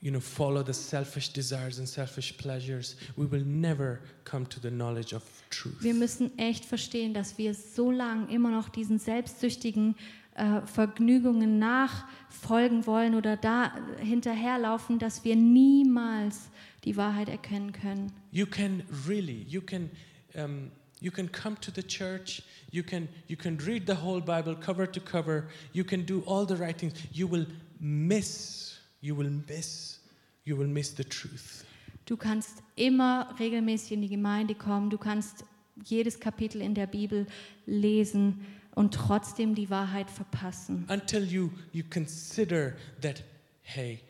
you 0.00 0.10
know, 0.10 0.20
follow 0.20 0.62
the 0.62 0.72
selfish 0.72 1.28
desires 1.32 1.78
and 1.78 1.88
selfish 1.88 2.36
pleasures, 2.38 2.96
we 3.16 3.26
will 3.26 3.44
never 3.44 4.00
come 4.24 4.46
to 4.46 4.58
the 4.60 4.70
knowledge 4.70 5.12
of 5.14 5.22
truth. 5.50 5.76
Wir 5.80 5.94
müssen 5.94 6.36
echt 6.38 6.64
verstehen, 6.64 7.12
dass 7.12 7.36
wir 7.36 7.54
so 7.54 7.90
lange 7.90 8.32
immer 8.32 8.50
noch 8.50 8.70
diesen 8.70 8.98
selbstsüchtigen 8.98 9.94
äh, 10.34 10.62
Vergnügungen 10.62 11.58
nachfolgen 11.58 12.86
wollen 12.86 13.14
oder 13.14 13.36
da 13.36 13.74
hinterherlaufen, 13.98 14.98
dass 14.98 15.24
wir 15.24 15.36
niemals 15.36 16.48
die 16.84 16.96
Wahrheit 16.96 17.28
erkennen 17.28 17.72
können. 17.72 18.10
You 18.32 18.46
can 18.46 18.82
really, 19.06 19.44
you 19.48 19.60
can, 19.60 19.90
um, 20.34 20.70
you 21.00 21.10
can 21.10 21.28
come 21.28 21.56
to 21.56 21.70
the 21.70 21.82
church. 21.82 22.42
You 22.70 22.82
can, 22.82 23.08
you 23.26 23.36
can 23.36 23.56
read 23.58 23.86
the 23.86 23.94
whole 23.94 24.20
Bible 24.20 24.54
cover 24.54 24.86
to 24.86 25.00
cover. 25.00 25.48
You 25.72 25.84
can 25.84 26.04
do 26.04 26.22
all 26.26 26.46
the 26.46 26.56
right 26.56 26.76
things. 26.76 26.94
You 27.12 27.26
will 27.26 27.46
miss, 27.80 28.78
you 29.00 29.14
will 29.14 29.30
miss, 29.48 29.98
you 30.44 30.56
will 30.56 30.68
miss 30.68 30.90
the 30.94 31.04
truth. 31.04 31.64
Du 32.06 32.16
kannst 32.16 32.62
immer 32.76 33.34
regelmäßig 33.38 33.92
in 33.92 34.02
die 34.02 34.08
Gemeinde 34.08 34.54
kommen, 34.54 34.90
du 34.90 34.98
kannst 34.98 35.44
jedes 35.84 36.18
Kapitel 36.20 36.60
in 36.60 36.74
der 36.74 36.86
Bibel 36.86 37.26
lesen 37.66 38.44
und 38.74 38.94
trotzdem 38.94 39.54
die 39.54 39.70
Wahrheit 39.70 40.10
verpassen. 40.10 40.84
until 40.88 41.24
you 41.24 41.50
you 41.72 41.82
consider 41.88 42.74
that 43.00 43.22
hey 43.62 44.00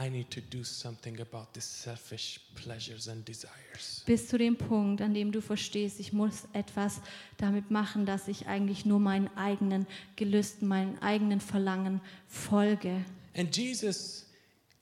i 0.00 0.08
need 0.08 0.30
to 0.30 0.40
do 0.40 0.62
something 0.62 1.20
about 1.20 1.46
this 1.54 1.64
selfish 1.82 2.40
pleasures 2.54 3.08
and 3.08 3.26
desires 3.26 4.02
Bis 4.06 4.28
zu 4.28 4.38
dem 4.38 4.56
Punkt, 4.56 5.00
an 5.02 5.12
dem 5.14 5.32
du 5.32 5.40
verstehst, 5.40 5.98
ich 6.00 6.12
muss 6.12 6.44
etwas 6.52 7.00
damit 7.36 7.70
machen, 7.70 8.06
dass 8.06 8.28
ich 8.28 8.46
eigentlich 8.46 8.84
nur 8.86 9.00
meinen 9.00 9.28
eigenen 9.36 9.86
Gelüsten, 10.16 10.68
meinen 10.68 10.98
eigenen 11.02 11.40
Verlangen 11.40 12.00
folge. 12.26 13.04
and 13.36 13.54
jesus 13.56 14.24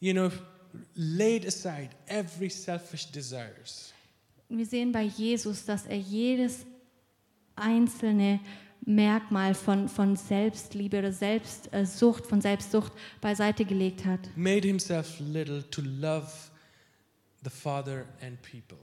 you 0.01 0.13
know 0.13 0.31
laid 0.95 1.47
aside 1.47 1.91
every 2.07 2.51
selfish 2.51 3.11
desires 3.11 3.93
Wir 4.49 4.67
sehen 4.67 4.93
bei 4.93 5.03
Jesus, 5.03 5.65
dass 5.65 5.87
er 5.87 5.99
jedes 5.99 6.65
einzelne 7.57 8.39
Merkmal 8.85 9.55
von, 9.55 9.89
von 9.89 10.17
Selbstliebe 10.17 10.99
oder 11.01 11.13
Selbstsucht, 11.13 12.27
von 12.27 12.41
Selbstsucht 12.41 12.93
beiseite 13.21 13.65
gelegt 13.65 14.05
hat. 14.05 14.21
made 14.37 14.67
himself 14.67 15.19
little 15.21 15.63
to 15.71 15.83
love 15.83 16.29
the 17.45 17.51
father 17.51 18.05
and 18.23 18.41
people 18.43 18.79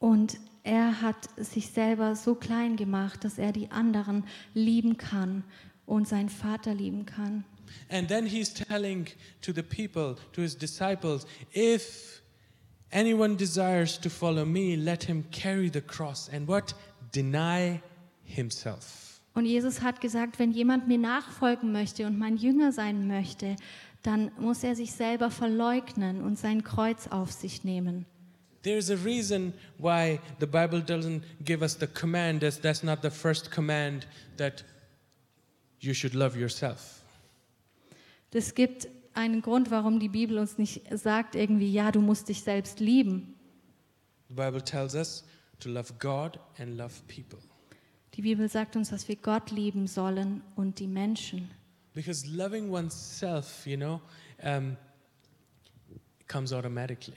Und 0.00 0.38
er 0.62 1.00
hat 1.00 1.28
sich 1.36 1.70
selber 1.70 2.14
so 2.14 2.34
klein 2.34 2.76
gemacht, 2.76 3.24
dass 3.24 3.38
er 3.38 3.52
die 3.52 3.70
anderen 3.70 4.24
lieben 4.54 4.96
kann 4.96 5.42
und 5.86 6.06
seinen 6.06 6.28
Vater 6.28 6.74
lieben 6.74 7.06
kann. 7.06 7.44
and 7.90 8.08
then 8.08 8.24
he's 8.26 8.52
telling 8.52 9.06
to 9.42 9.52
the 9.52 9.62
people 9.62 10.16
to 10.32 10.40
his 10.40 10.56
disciples 10.56 11.26
if 11.54 12.22
anyone 12.90 13.36
desires 13.36 14.00
to 14.00 14.08
follow 14.08 14.44
me 14.46 14.74
let 14.74 15.04
him 15.04 15.22
carry 15.30 15.70
the 15.70 15.80
cross 15.82 16.30
and 16.32 16.48
what 16.48 16.74
deny 17.14 17.80
himself 18.28 19.08
Und 19.34 19.46
Jesus 19.46 19.82
hat 19.82 20.00
gesagt, 20.00 20.40
wenn 20.40 20.50
jemand 20.50 20.88
mir 20.88 20.98
nachfolgen 20.98 21.70
möchte 21.70 22.06
und 22.06 22.18
mein 22.18 22.36
Jünger 22.36 22.72
sein 22.72 23.06
möchte, 23.06 23.54
dann 24.02 24.32
muss 24.38 24.64
er 24.64 24.74
sich 24.74 24.92
selber 24.92 25.30
verleugnen 25.30 26.22
und 26.22 26.36
sein 26.36 26.64
Kreuz 26.64 27.06
auf 27.06 27.30
sich 27.30 27.62
nehmen. 27.62 28.04
There's 28.62 28.90
a 28.90 28.96
reason 28.96 29.52
why 29.78 30.18
the 30.40 30.46
Bible 30.46 30.80
doesn't 30.80 31.22
give 31.44 31.62
us 31.62 31.76
the 31.78 31.86
command. 31.86 32.40
That's, 32.40 32.60
that's 32.60 32.82
not 32.82 32.98
the 33.02 33.10
first 33.10 33.52
command 33.52 34.08
that 34.38 34.64
you 35.78 35.94
should 35.94 36.14
love 36.14 36.36
yourself. 36.36 37.04
Es 38.32 38.54
gibt 38.54 38.88
einen 39.14 39.40
Grund, 39.40 39.70
warum 39.70 40.00
die 40.00 40.08
Bibel 40.08 40.38
uns 40.38 40.58
nicht 40.58 40.82
sagt 40.90 41.36
irgendwie, 41.36 41.72
ja, 41.72 41.92
du 41.92 42.00
musst 42.00 42.28
dich 42.28 42.42
selbst 42.42 42.80
lieben. 42.80 43.34
The 44.28 44.34
Bible 44.34 44.62
tells 44.62 44.94
us 44.94 45.24
to 45.60 45.68
love 45.68 45.92
God 45.98 46.38
and 46.58 46.76
love 46.76 46.94
people. 47.06 47.38
Die 48.18 48.22
Bibel 48.22 48.48
sagt 48.48 48.74
uns, 48.74 48.90
dass 48.90 49.06
wir 49.06 49.14
Gott 49.14 49.52
lieben 49.52 49.86
sollen 49.86 50.42
und 50.56 50.80
die 50.80 50.88
Menschen. 50.88 51.48
Because 51.94 52.26
loving 52.26 52.68
oneself, 52.68 53.64
you 53.64 53.76
know, 53.76 54.00
um, 54.42 54.76
comes 56.26 56.52
automatically. 56.52 57.14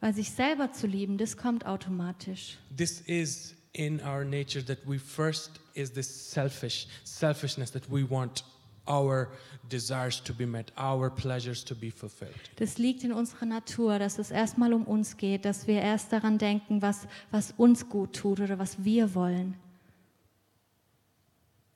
Weil 0.00 0.14
sich 0.14 0.30
selber 0.30 0.72
zu 0.72 0.86
lieben, 0.86 1.18
das 1.18 1.36
kommt 1.36 1.66
automatisch. 1.66 2.56
This 2.74 3.02
is 3.02 3.54
in 3.74 4.00
our 4.00 4.24
nature 4.24 4.64
that 4.64 4.78
we 4.86 4.98
first 4.98 5.60
is 5.74 5.92
this 5.92 6.08
selfish 6.30 6.88
selfishness 7.04 7.70
that 7.70 7.90
we 7.90 8.08
want 8.08 8.42
our 8.88 9.28
desires 9.68 10.22
to 10.24 10.32
be 10.32 10.46
met, 10.46 10.72
our 10.78 11.10
pleasures 11.10 11.62
to 11.62 11.74
be 11.74 11.90
fulfilled. 11.90 12.32
Das 12.56 12.78
liegt 12.78 13.04
in 13.04 13.12
unserer 13.12 13.44
Natur, 13.44 13.98
dass 13.98 14.18
es 14.18 14.30
erstmal 14.30 14.72
um 14.72 14.84
uns 14.86 15.18
geht, 15.18 15.44
dass 15.44 15.66
wir 15.66 15.82
erst 15.82 16.10
daran 16.10 16.38
denken, 16.38 16.80
was, 16.80 17.06
was 17.30 17.52
uns 17.58 17.90
gut 17.90 18.14
tut 18.14 18.40
oder 18.40 18.58
was 18.58 18.82
wir 18.82 19.14
wollen. 19.14 19.56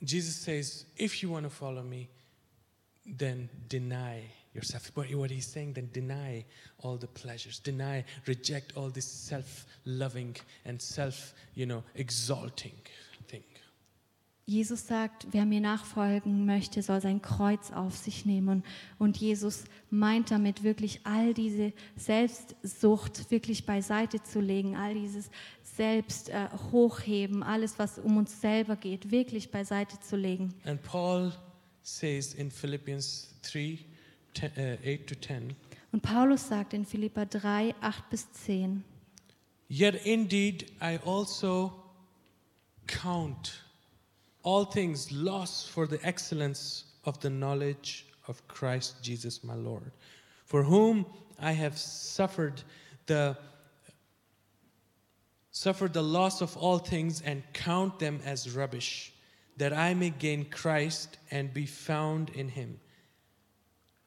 Jesus 0.02 0.37
says, 0.37 0.85
if 0.96 1.22
you 1.22 1.30
want 1.30 1.44
to 1.44 1.50
follow 1.50 1.82
me, 1.82 2.09
then 3.06 3.48
deny 3.68 4.22
yourself. 4.52 4.90
But 4.94 5.14
what 5.14 5.30
he's 5.30 5.46
saying, 5.46 5.74
then 5.74 5.90
deny 5.92 6.44
all 6.78 6.96
the 6.96 7.06
pleasures, 7.06 7.59
deny, 7.59 8.04
reject 8.26 8.72
all 8.76 8.88
this 8.88 9.06
self-loving 9.06 10.37
and 10.64 10.80
self, 10.80 11.35
you 11.54 11.66
know, 11.66 11.82
exalting. 11.94 12.76
Jesus 14.48 14.87
sagt, 14.87 15.26
wer 15.32 15.44
mir 15.44 15.61
nachfolgen 15.61 16.46
möchte, 16.46 16.80
soll 16.80 17.00
sein 17.00 17.20
Kreuz 17.20 17.72
auf 17.72 17.96
sich 17.96 18.24
nehmen. 18.24 18.62
Und 18.96 19.16
Jesus 19.16 19.64
meint 19.90 20.30
damit 20.30 20.62
wirklich 20.62 21.00
all 21.02 21.35
diese 21.35 21.72
Selbstsucht 21.96 23.32
wirklich 23.32 23.66
beiseite 23.66 24.22
zu 24.22 24.40
legen, 24.40 24.76
all 24.76 24.94
dieses 24.94 25.30
Selbst 25.64 26.28
äh, 26.28 26.46
hochheben, 26.70 27.42
alles, 27.42 27.80
was 27.80 27.98
um 27.98 28.18
uns 28.18 28.40
selber 28.40 28.76
geht, 28.76 29.11
wirklich 29.11 29.50
beiseite 29.50 29.98
zu 29.98 30.14
legen. 30.14 30.54
And 30.64 30.80
Paul 30.80 31.32
says 31.82 32.32
in 32.32 32.52
Philippians 32.52 33.35
3, 33.50 33.80
10, 34.35 34.50
uh, 34.56 34.88
8 34.88 35.06
to 35.09 35.14
10, 35.16 35.56
Und 35.90 36.02
Paulus 36.02 36.46
sagt 36.46 36.72
in 36.72 36.85
Philippa 36.85 37.24
3, 37.24 37.74
8 37.80 38.11
bis 38.11 38.30
10, 38.30 38.85
Yet 39.68 40.06
indeed 40.06 40.70
I 40.80 41.00
also 41.04 41.72
count 42.87 43.65
all 44.46 44.64
things 44.64 45.11
lost 45.11 45.70
for 45.70 45.88
the 45.88 45.98
excellence 46.06 46.85
of 47.04 47.18
the 47.18 47.28
knowledge 47.28 48.06
of 48.28 48.46
Christ 48.46 49.02
Jesus 49.02 49.42
my 49.42 49.54
Lord, 49.54 49.90
for 50.44 50.62
whom 50.62 51.04
I 51.40 51.50
have 51.50 51.76
suffered 51.76 52.62
the 53.06 53.37
suffered 55.50 55.92
the 55.92 56.02
loss 56.02 56.42
of 56.42 56.56
all 56.59 56.78
things 56.78 57.22
and 57.22 57.42
count 57.54 57.98
them 57.98 58.20
as 58.24 58.54
rubbish, 58.54 59.12
that 59.56 59.72
I 59.72 59.94
may 59.94 60.11
gain 60.11 60.44
Christ 60.44 61.18
and 61.32 61.52
be 61.52 61.66
found 61.66 62.30
in 62.30 62.48
him, 62.48 62.78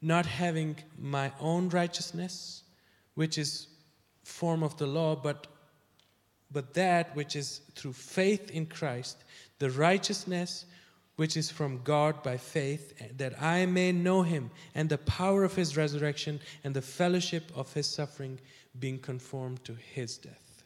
not 0.02 0.26
having 0.26 0.78
my 0.98 1.34
own 1.42 1.68
righteousness, 1.68 2.64
which 3.16 3.38
is 3.38 3.68
form 4.24 4.64
of 4.64 4.78
the 4.78 4.88
law, 4.88 5.18
but 5.18 5.48
but 6.52 6.74
that 6.74 7.16
which 7.16 7.36
is 7.36 7.62
through 7.76 7.94
faith 7.94 8.50
in 8.52 8.66
Christ, 8.66 9.18
the 9.60 9.70
righteousness 9.70 10.66
which 11.18 11.36
is 11.36 11.52
from 11.52 11.82
God 11.84 12.24
by 12.24 12.38
faith, 12.38 12.94
that 13.18 13.34
I 13.42 13.66
may 13.66 13.92
know 13.92 14.24
him 14.24 14.52
and 14.74 14.90
the 14.90 14.98
power 15.00 15.44
of 15.44 15.54
his 15.54 15.76
resurrection 15.76 16.40
and 16.64 16.74
the 16.74 16.82
fellowship 16.82 17.52
of 17.56 17.74
his 17.74 17.88
suffering, 17.88 18.40
being 18.80 18.98
conformed 18.98 19.64
to 19.66 19.74
his 19.74 20.18
death. 20.18 20.64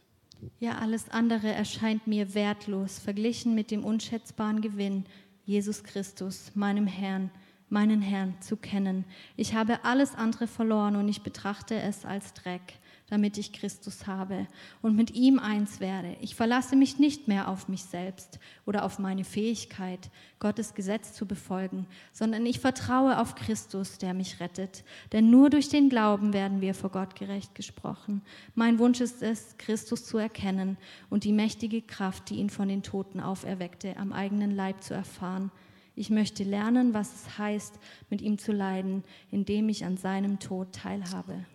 Ja, 0.59 0.77
alles 0.77 1.09
andere 1.09 1.53
erscheint 1.53 2.05
mir 2.05 2.35
wertlos, 2.35 2.99
verglichen 2.99 3.55
mit 3.55 3.71
dem 3.71 3.83
unschätzbaren 3.83 4.61
Gewinn, 4.61 5.05
Jesus 5.45 5.83
Christus, 5.83 6.51
meinem 6.53 6.85
Herrn, 6.85 7.31
meinen 7.69 8.01
Herrn 8.01 8.35
zu 8.41 8.55
kennen. 8.55 9.05
Ich 9.35 9.55
habe 9.55 9.83
alles 9.83 10.13
andere 10.15 10.47
verloren 10.47 10.95
und 10.95 11.07
ich 11.07 11.23
betrachte 11.23 11.75
es 11.75 12.05
als 12.05 12.33
Dreck, 12.33 12.73
damit 13.13 13.37
ich 13.37 13.53
Christus 13.53 14.07
habe 14.07 14.47
und 14.81 14.95
mit 14.95 15.11
ihm 15.11 15.37
eins 15.37 15.79
werde. 15.79 16.17
Ich 16.19 16.33
verlasse 16.33 16.75
mich 16.75 16.97
nicht 16.97 17.27
mehr 17.27 17.47
auf 17.47 17.67
mich 17.67 17.83
selbst 17.83 18.39
oder 18.65 18.83
auf 18.83 18.97
meine 18.97 19.23
Fähigkeit, 19.23 20.09
Gottes 20.39 20.73
Gesetz 20.73 21.13
zu 21.13 21.27
befolgen, 21.27 21.85
sondern 22.11 22.43
ich 22.47 22.59
vertraue 22.59 23.19
auf 23.19 23.35
Christus, 23.35 23.99
der 23.99 24.15
mich 24.15 24.39
rettet. 24.39 24.83
Denn 25.11 25.29
nur 25.29 25.51
durch 25.51 25.69
den 25.69 25.89
Glauben 25.89 26.33
werden 26.33 26.59
wir 26.59 26.73
vor 26.73 26.89
Gott 26.89 27.15
gerecht 27.15 27.53
gesprochen. 27.53 28.23
Mein 28.55 28.79
Wunsch 28.79 28.99
ist 28.99 29.21
es, 29.21 29.59
Christus 29.59 30.05
zu 30.05 30.17
erkennen 30.17 30.75
und 31.11 31.23
die 31.23 31.33
mächtige 31.33 31.83
Kraft, 31.83 32.31
die 32.31 32.37
ihn 32.37 32.49
von 32.49 32.67
den 32.67 32.81
Toten 32.81 33.19
auferweckte, 33.19 33.95
am 33.97 34.11
eigenen 34.11 34.49
Leib 34.49 34.81
zu 34.81 34.95
erfahren. 34.95 35.51
Ich 35.95 36.09
möchte 36.09 36.43
lernen, 36.43 36.95
was 36.95 37.13
es 37.13 37.37
heißt, 37.37 37.77
mit 38.09 38.23
ihm 38.23 38.39
zu 38.39 38.53
leiden, 38.53 39.03
indem 39.29 39.69
ich 39.69 39.85
an 39.85 39.97
seinem 39.97 40.39
Tod 40.39 40.73
teilhabe. 40.73 41.45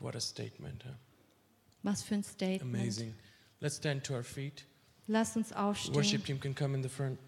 What 0.00 0.14
a 0.14 0.20
statement. 0.20 0.84
Huh? 0.84 0.94
Was 1.82 2.02
für 2.02 2.14
ein 2.14 2.24
Statement. 2.24 2.62
Amazing. 2.62 3.14
Let's 3.60 3.76
stand 3.76 4.04
to 4.04 4.14
our 4.14 4.24
feet. 4.24 4.64
Lass 5.08 5.36
uns 5.36 5.52
aufstehen. 5.52 5.94
Worship 5.94 6.24
team 6.24 6.40
can 6.40 6.54
come 6.54 6.74
in 6.74 6.82
the 6.82 6.88
front. 6.88 7.18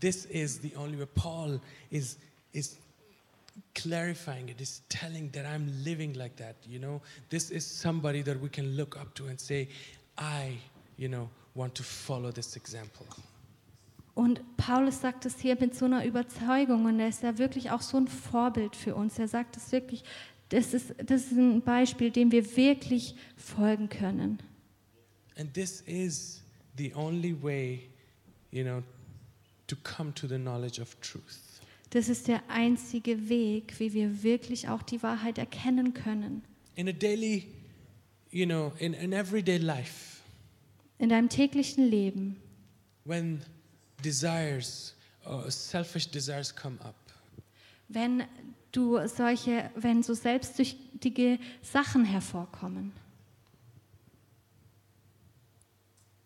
This 0.00 0.24
is 0.26 0.58
the 0.60 0.74
only 0.76 0.98
way 0.98 1.06
Paul 1.06 1.60
is 1.90 2.16
is 2.52 2.76
clarifying 3.74 4.48
it, 4.48 4.60
is 4.60 4.82
telling 4.88 5.30
that 5.32 5.46
I'm 5.46 5.70
living 5.84 6.14
like 6.14 6.36
that. 6.36 6.56
You 6.66 6.78
know, 6.78 7.00
this 7.30 7.50
is 7.50 7.64
somebody 7.64 8.22
that 8.22 8.40
we 8.40 8.48
can 8.48 8.76
look 8.76 8.96
up 8.96 9.14
to 9.14 9.26
and 9.26 9.38
say, 9.38 9.68
I, 10.18 10.58
you 10.96 11.08
know, 11.08 11.28
want 11.54 11.74
to 11.76 11.82
follow 11.82 12.32
this 12.32 12.56
example. 12.56 13.06
Und 14.14 14.40
Paulus 14.56 15.00
sagt 15.00 15.26
es 15.26 15.40
hier 15.40 15.56
mit 15.58 15.74
so 15.74 15.86
einer 15.86 16.04
Überzeugung 16.04 16.84
und 16.84 17.00
er 17.00 17.08
ist 17.08 17.24
ja 17.24 17.36
wirklich 17.36 17.72
auch 17.72 17.82
so 17.82 17.96
ein 17.96 18.06
Vorbild 18.06 18.76
für 18.76 18.94
uns. 18.94 19.18
Er 19.18 19.26
sagt 19.26 19.56
es 19.56 19.72
wirklich, 19.72 20.04
das 20.54 20.72
ist, 20.72 20.94
das 21.04 21.22
ist 21.22 21.32
ein 21.32 21.62
Beispiel, 21.62 22.12
dem 22.12 22.30
wir 22.30 22.56
wirklich 22.56 23.16
folgen 23.36 23.88
können. 23.88 24.38
And 25.36 25.52
this 25.52 25.80
is 25.80 26.42
the 26.76 26.94
only 26.94 27.34
way, 27.42 27.88
you 28.52 28.62
know, 28.62 28.82
to 29.66 29.74
come 29.82 30.14
to 30.14 30.28
the 30.28 30.36
knowledge 30.36 30.80
of 30.80 30.94
truth. 31.00 31.40
Das 31.90 32.08
ist 32.08 32.28
der 32.28 32.40
einzige 32.48 33.28
Weg, 33.28 33.74
wie 33.78 33.92
wir 33.92 34.22
wirklich 34.22 34.68
auch 34.68 34.82
die 34.82 35.02
Wahrheit 35.02 35.38
erkennen 35.38 35.92
können. 35.92 36.42
in 36.76 36.88
a 36.88 36.92
daily, 36.92 37.46
you 38.30 38.46
know, 38.46 38.72
in 38.78 38.94
an 38.94 39.12
everyday 39.12 39.58
life, 39.58 40.20
In 40.98 41.08
deinem 41.08 41.28
täglichen 41.28 41.88
Leben, 41.90 42.36
when 43.04 43.42
desires, 44.04 44.94
uh, 45.26 45.48
selfish 45.50 46.08
desires 46.08 46.54
come 46.54 46.78
up, 46.84 46.94
wenn 47.88 48.22
du 48.76 49.06
solche, 49.06 49.70
wenn 49.76 50.02
so 50.02 50.14
selbstsüchtige 50.14 51.38
Sachen 51.62 52.04
hervorkommen, 52.04 52.92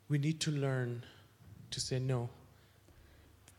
we 0.09 0.19
need 0.19 0.41
to 0.41 0.51
learn 0.51 1.03
to 1.71 1.81
say 1.81 2.01
no. 2.01 2.29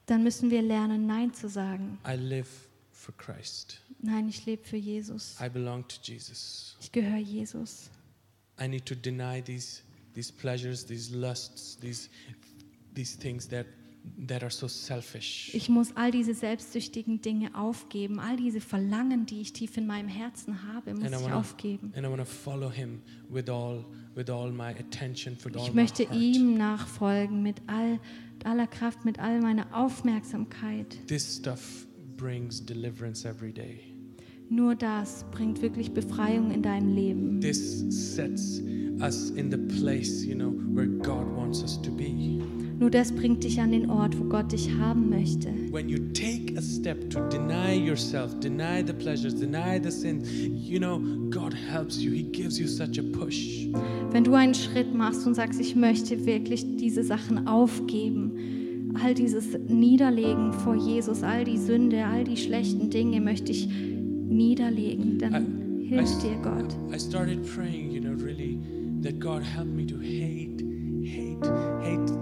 dann 0.08 0.24
müssen 0.24 0.50
wir 0.50 0.62
lernen, 0.64 1.06
Nein 1.06 1.34
zu 1.34 1.48
sagen. 1.48 2.00
I 2.08 2.16
live 2.16 2.50
for 2.92 3.16
Christ. 3.16 3.82
Nein, 4.02 4.28
ich 4.30 4.46
lebe 4.46 4.64
für 4.64 4.78
Jesus. 4.78 5.36
I 5.40 5.50
belong 5.50 5.88
to 5.88 5.98
Jesus. 6.02 6.76
Ich 6.80 6.92
gehöre 6.92 7.20
Jesus. 7.20 7.90
I 8.60 8.68
need 8.68 8.86
to 8.86 8.96
deny 8.96 9.42
these 9.42 9.84
these 10.16 10.32
pleasures, 10.32 10.86
these 10.86 11.16
lusts, 11.16 11.78
these 11.80 12.10
these 12.96 13.18
things 13.18 13.48
that 13.48 13.68
so 14.50 14.68
selfish. 14.68 15.52
Ich 15.54 15.70
muss 15.70 15.96
all 15.96 16.12
diese 16.12 16.34
selbstsüchtigen 16.34 17.22
Dinge 17.22 17.56
aufgeben, 17.56 18.20
all 18.20 18.36
diese 18.38 18.62
Verlangen, 18.62 19.26
die 19.26 19.42
ich 19.42 19.54
tief 19.54 19.78
in 19.78 19.88
meinem 19.88 20.08
Herzen 20.08 20.64
habe, 20.74 20.94
muss 20.94 21.04
And 21.04 21.14
I 21.14 21.18
ich 21.18 21.24
wanna- 21.24 21.36
aufgeben. 21.40 21.94
And 21.96 22.06
I 22.06 22.10
want 22.10 22.20
to 22.20 22.26
follow 22.26 22.70
him 22.72 23.02
with 23.30 23.50
all 23.50 23.86
with 24.16 24.30
all 24.30 24.52
my 24.52 24.72
attention, 24.80 25.38
with 25.46 25.56
all 25.56 25.64
Ich 25.68 25.74
my 25.74 25.82
möchte 25.84 26.04
ihm 26.04 26.58
nachfolgen 26.58 27.42
mit 27.42 27.62
all, 27.68 28.00
aller 28.44 28.68
Kraft, 28.68 29.06
mit 29.06 29.20
all 29.20 29.40
meiner 29.42 29.68
Aufmerksamkeit. 29.74 30.98
This 31.08 31.38
stuff 31.38 31.88
brings 32.18 32.64
deliverance 32.66 33.26
every 33.28 33.54
day. 33.54 33.80
Nur 34.50 34.76
das 34.76 35.26
bringt 35.32 35.62
wirklich 35.62 35.92
Befreiung 35.94 36.52
in 36.52 36.64
deinem 36.64 36.94
Leben. 36.96 37.40
This 37.40 37.86
sets 38.16 38.62
us 39.00 39.30
in 39.30 39.52
the 39.52 39.58
place, 39.80 40.26
you 40.26 40.34
know, 40.36 40.52
where 40.76 40.88
God 40.88 41.26
wants 41.36 41.62
us 41.64 41.80
to 41.82 41.92
be. 41.92 42.42
Nur 42.80 42.90
das 42.90 43.12
bringt 43.12 43.44
dich 43.44 43.60
an 43.60 43.72
den 43.74 43.90
Ort, 43.90 44.18
wo 44.18 44.24
Gott 44.24 44.52
dich 44.54 44.72
haben 44.80 45.10
möchte. 45.10 45.50
When 45.72 45.90
you 45.90 45.98
take 46.14 46.58
a 46.58 46.62
step 46.62 47.10
to 47.10 47.20
deny 47.30 47.74
yourself, 47.76 48.40
deny 48.40 48.82
the 48.86 48.94
pleasures, 48.94 49.36
deny 49.36 49.80
the 49.84 49.92
sin, 49.92 50.22
you 50.56 50.80
know, 50.80 51.00
God 51.30 51.54
helps 51.54 52.02
you. 52.02 52.12
He 52.12 52.24
gives 52.24 52.58
you 52.58 52.68
such 52.68 52.98
a 52.98 53.04
push. 53.12 53.68
Wenn 54.12 54.24
du 54.24 54.34
einen 54.34 54.54
Schritt 54.54 54.94
machst 54.96 55.28
und 55.28 55.34
sagst, 55.36 55.60
ich 55.60 55.76
möchte 55.76 56.26
wirklich 56.26 56.66
diese 56.78 57.04
Sachen 57.04 57.48
aufgeben, 57.48 58.94
all 59.04 59.14
dieses 59.14 59.58
Niederlegen 59.68 60.54
vor 60.54 60.76
Jesus, 60.76 61.22
all 61.22 61.44
die 61.44 61.58
Sünde, 61.58 62.06
all 62.06 62.24
die 62.24 62.38
schlechten 62.38 62.90
Dinge 62.90 63.20
möchte 63.20 63.52
ich 63.52 63.68
niederlegen, 63.68 65.18
dann 65.20 65.82
I- 65.82 65.88
hilft 65.90 66.24
I- 66.24 66.30
dir 66.30 66.36
Gott. 66.42 66.76
I 66.96 67.00
started 67.00 67.40
praying, 67.44 67.92
you 67.92 68.00
know, 68.02 68.14
really 68.24 68.58
that 69.04 69.20
God 69.20 69.42
help 69.44 69.68
me 69.68 69.86
to 69.86 69.98
hate, 69.98 70.64
hate, 71.06 71.46
hate 71.84 72.19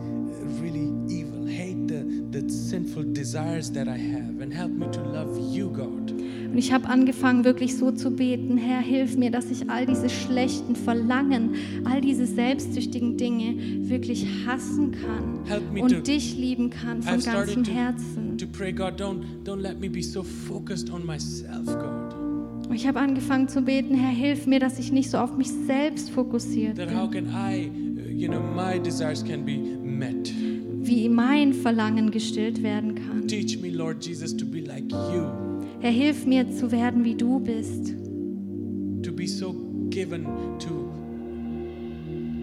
sinful 2.69 3.03
desires 3.13 3.71
that 3.73 3.87
I 3.87 3.97
have, 3.97 4.41
and 4.41 4.53
help 4.53 4.71
me 4.71 4.89
to 4.91 5.01
love 5.01 5.39
you, 5.55 5.69
God. 5.71 6.11
Und 6.49 6.57
ich 6.57 6.71
habe 6.71 6.87
angefangen, 6.87 7.43
wirklich 7.43 7.75
so 7.75 7.91
zu 7.91 8.09
beten, 8.11 8.57
Herr, 8.57 8.79
hilf 8.81 9.17
mir, 9.17 9.29
dass 9.31 9.51
ich 9.51 9.69
all 9.69 9.85
diese 9.85 10.09
schlechten 10.09 10.75
Verlangen, 10.75 11.51
all 11.83 11.99
diese 12.01 12.25
selbstsüchtigen 12.25 13.17
Dinge 13.17 13.55
wirklich 13.89 14.25
hassen 14.45 14.91
kann 14.91 15.61
und 15.79 15.91
to 15.91 15.99
dich 16.01 16.37
lieben 16.37 16.69
kann 16.69 17.01
von 17.01 17.19
I've 17.19 17.25
ganzem 17.25 17.63
to- 17.65 17.71
Herzen. 17.71 18.37
to 18.37 18.45
pray, 18.47 18.71
God, 18.71 18.99
don't 18.99 19.21
don't 19.43 19.61
let 19.61 19.79
me 19.79 19.89
be 19.89 20.01
so 20.01 20.23
focused 20.23 20.91
on 20.91 21.05
myself, 21.05 21.65
God. 21.65 22.15
Und 22.69 22.75
Ich 22.75 22.87
habe 22.87 22.99
angefangen 22.99 23.47
zu 23.47 23.61
beten, 23.61 23.93
Herr, 23.95 24.11
hilf 24.13 24.45
mir, 24.47 24.59
dass 24.59 24.77
ich 24.79 24.91
nicht 24.91 25.09
so 25.09 25.17
auf 25.19 25.35
mich 25.37 25.49
selbst 25.67 26.09
fokussiert 26.09 26.77
That 26.77 26.93
how 26.93 27.09
bin, 27.09 27.25
can 27.25 27.33
I, 27.33 27.69
uh, 27.69 28.09
you 28.09 28.27
know, 28.29 28.39
my 28.41 28.79
desires 28.79 29.23
can 29.23 29.45
be 29.45 29.57
met. 29.83 30.33
Wie 30.87 31.09
mein 31.09 31.53
Verlangen 31.53 32.11
gestillt 32.11 32.63
werden 32.63 32.95
kann. 32.95 33.27
Teach 33.27 33.59
me, 33.61 33.69
Lord 33.69 34.03
Jesus, 34.05 34.35
to 34.35 34.45
be 34.45 34.61
like 34.61 34.91
you, 34.91 35.27
Herr, 35.79 35.91
hilf 35.91 36.25
mir 36.25 36.49
zu 36.51 36.71
werden, 36.71 37.03
wie 37.03 37.15
du 37.15 37.39
bist. 37.39 37.93
to 39.03 39.11
be 39.11 39.27
so 39.27 39.53
given 39.89 40.25
to 40.59 40.91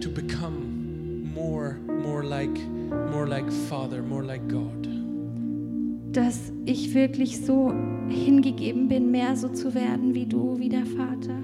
to 0.01 0.09
become 0.09 1.31
more 1.33 1.79
more 2.01 2.23
like 2.23 2.57
more 3.11 3.27
like 3.27 3.51
Father, 3.69 4.01
more 4.01 4.23
like 4.23 4.47
God. 4.47 4.87
Dass 6.11 6.51
ich 6.65 6.93
wirklich 6.93 7.45
so 7.45 7.73
hingegeben 8.07 8.87
bin, 8.87 9.11
mehr 9.11 9.35
so 9.35 9.49
zu 9.49 9.75
werden 9.75 10.13
wie 10.15 10.25
du, 10.25 10.57
wie 10.57 10.69
der 10.69 10.85
Vater. 10.85 11.35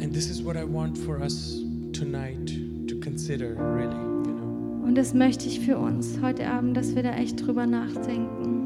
And 0.00 0.12
this 0.12 0.28
is 0.28 0.42
what 0.42 0.56
I 0.56 0.64
want 0.64 0.98
for 0.98 1.20
us 1.22 1.63
tonight 1.94 2.52
to 2.88 2.98
consider, 3.00 3.54
really, 3.54 3.94
you 4.26 4.32
know. 4.34 4.84
Und 4.86 4.96
das 4.96 5.14
möchte 5.14 5.46
ich 5.46 5.60
für 5.60 5.78
uns 5.78 6.18
heute 6.20 6.46
Abend, 6.46 6.76
dass 6.76 6.94
wir 6.94 7.02
da 7.02 7.14
echt 7.16 7.46
drüber 7.46 7.66
nachdenken. 7.66 8.60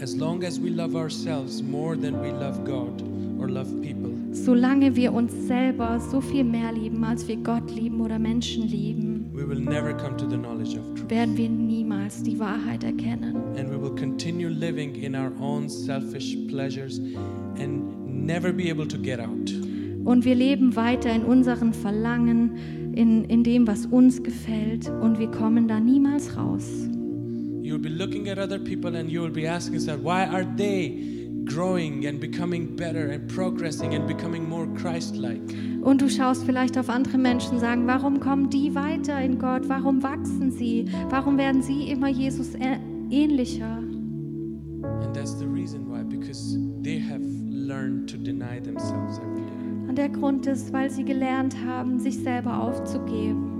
As 0.00 0.16
long 0.16 0.44
as 0.44 0.60
we 0.62 0.68
love 0.68 0.94
ourselves 0.96 1.62
more 1.62 1.96
than 1.96 2.20
we 2.20 2.30
love 2.30 2.62
God 2.64 3.02
or 3.40 3.48
love 3.48 3.70
people, 3.80 4.10
Solange 4.32 4.94
wir 4.96 5.12
uns 5.12 5.32
selber 5.46 6.00
so 6.10 6.20
viel 6.20 6.44
mehr 6.44 6.72
lieben, 6.72 7.02
als 7.04 7.26
wir 7.28 7.36
Gott 7.36 7.70
lieben 7.74 8.00
oder 8.00 8.18
Menschen 8.18 8.64
lieben, 8.68 9.30
we 9.32 9.48
will 9.48 9.60
never 9.60 9.94
come 9.94 10.16
to 10.16 10.28
the 10.28 10.36
knowledge 10.36 10.76
of 10.76 10.84
truth. 10.94 11.08
werden 11.08 11.36
wir 11.36 11.48
niemals 11.48 12.22
die 12.22 12.38
Wahrheit 12.38 12.82
erkennen. 12.84 13.36
And 13.56 13.70
we 13.70 13.80
will 13.80 13.94
continue 13.94 14.48
living 14.48 14.94
in 14.96 15.14
our 15.14 15.32
own 15.40 15.68
selfish 15.68 16.36
pleasures 16.48 17.00
and 17.58 18.26
never 18.26 18.52
be 18.52 18.68
able 18.70 18.86
to 18.88 18.98
get 18.98 19.20
out. 19.20 19.50
Und 20.04 20.24
wir 20.24 20.34
leben 20.34 20.76
weiter 20.76 21.10
in 21.14 21.22
unseren 21.22 21.72
Verlangen, 21.72 22.92
in, 22.94 23.24
in 23.24 23.42
dem, 23.42 23.66
was 23.66 23.86
uns 23.86 24.22
gefällt, 24.22 24.88
und 24.88 25.18
wir 25.18 25.30
kommen 25.30 25.66
da 25.66 25.80
niemals 25.80 26.36
raus. 26.36 26.88
You'll 27.62 27.78
be 27.78 27.88
looking 27.88 28.28
at 28.28 28.38
other 28.38 28.58
people 28.58 28.94
and 28.94 29.10
you'll 29.10 29.32
be 29.32 29.48
asking 29.48 29.74
yourself, 29.74 30.00
why 30.02 30.26
are 30.26 30.44
they 30.56 31.30
growing 31.46 32.06
and 32.06 32.20
becoming 32.20 32.76
better 32.76 33.10
and 33.10 33.26
progressing 33.26 33.94
and 33.94 34.06
becoming 34.06 34.46
more 34.46 34.66
Christ 34.74 35.16
like? 35.16 35.40
Und 35.82 36.00
du 36.00 36.08
schaust 36.08 36.44
vielleicht 36.44 36.78
auf 36.78 36.90
andere 36.90 37.18
Menschen, 37.18 37.58
sagen, 37.58 37.86
warum 37.86 38.20
kommen 38.20 38.50
die 38.50 38.74
weiter 38.74 39.20
in 39.20 39.38
Gott? 39.38 39.68
Warum 39.68 40.02
wachsen 40.02 40.50
sie? 40.50 40.86
Warum 41.08 41.38
werden 41.38 41.62
sie 41.62 41.90
immer 41.90 42.08
Jesus 42.08 42.54
ähnlicher? 43.10 43.78
And 45.02 45.14
that's 45.14 45.38
the 45.38 45.46
reason 45.46 45.88
why, 45.88 46.02
because 46.02 46.58
they 46.82 46.98
have 46.98 47.22
learned 47.50 48.08
to 48.10 48.18
deny 48.18 48.60
themselves 48.60 49.18
every. 49.18 49.43
Und 49.88 49.98
der 49.98 50.08
Grund 50.08 50.46
ist, 50.46 50.72
weil 50.72 50.90
sie 50.90 51.04
gelernt 51.04 51.56
haben, 51.64 51.98
sich 51.98 52.18
selber 52.18 52.58
aufzugeben. 52.60 53.50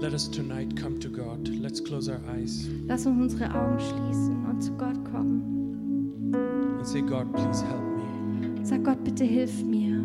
Let 0.00 0.12
us 0.12 0.28
tonight 0.30 0.74
come 0.80 0.98
to 0.98 1.08
God. 1.08 1.48
Let's 1.60 1.82
close 1.82 2.10
our 2.10 2.20
eyes 2.34 2.68
Lass 2.88 3.06
uns 3.06 3.20
unsere 3.34 3.54
Augen 3.54 3.78
schließen 3.78 4.44
und 4.50 4.60
zu 4.60 4.72
Gott 4.72 5.04
kommen. 5.12 5.42
and 6.78 6.86
say, 6.86 7.00
God, 7.00 7.32
please 7.32 7.62
help 7.64 7.82
me. 7.96 8.64
Sag 8.64 8.82
Gott, 8.84 9.02
bitte 9.04 9.22
hilf 9.24 9.62
mir. 9.64 10.02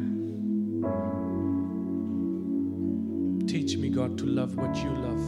Teach 3.47 3.77
me, 3.77 3.89
God, 3.89 4.17
to 4.19 4.25
love 4.25 4.55
what 4.57 4.75
you 4.83 4.89
love 4.91 5.21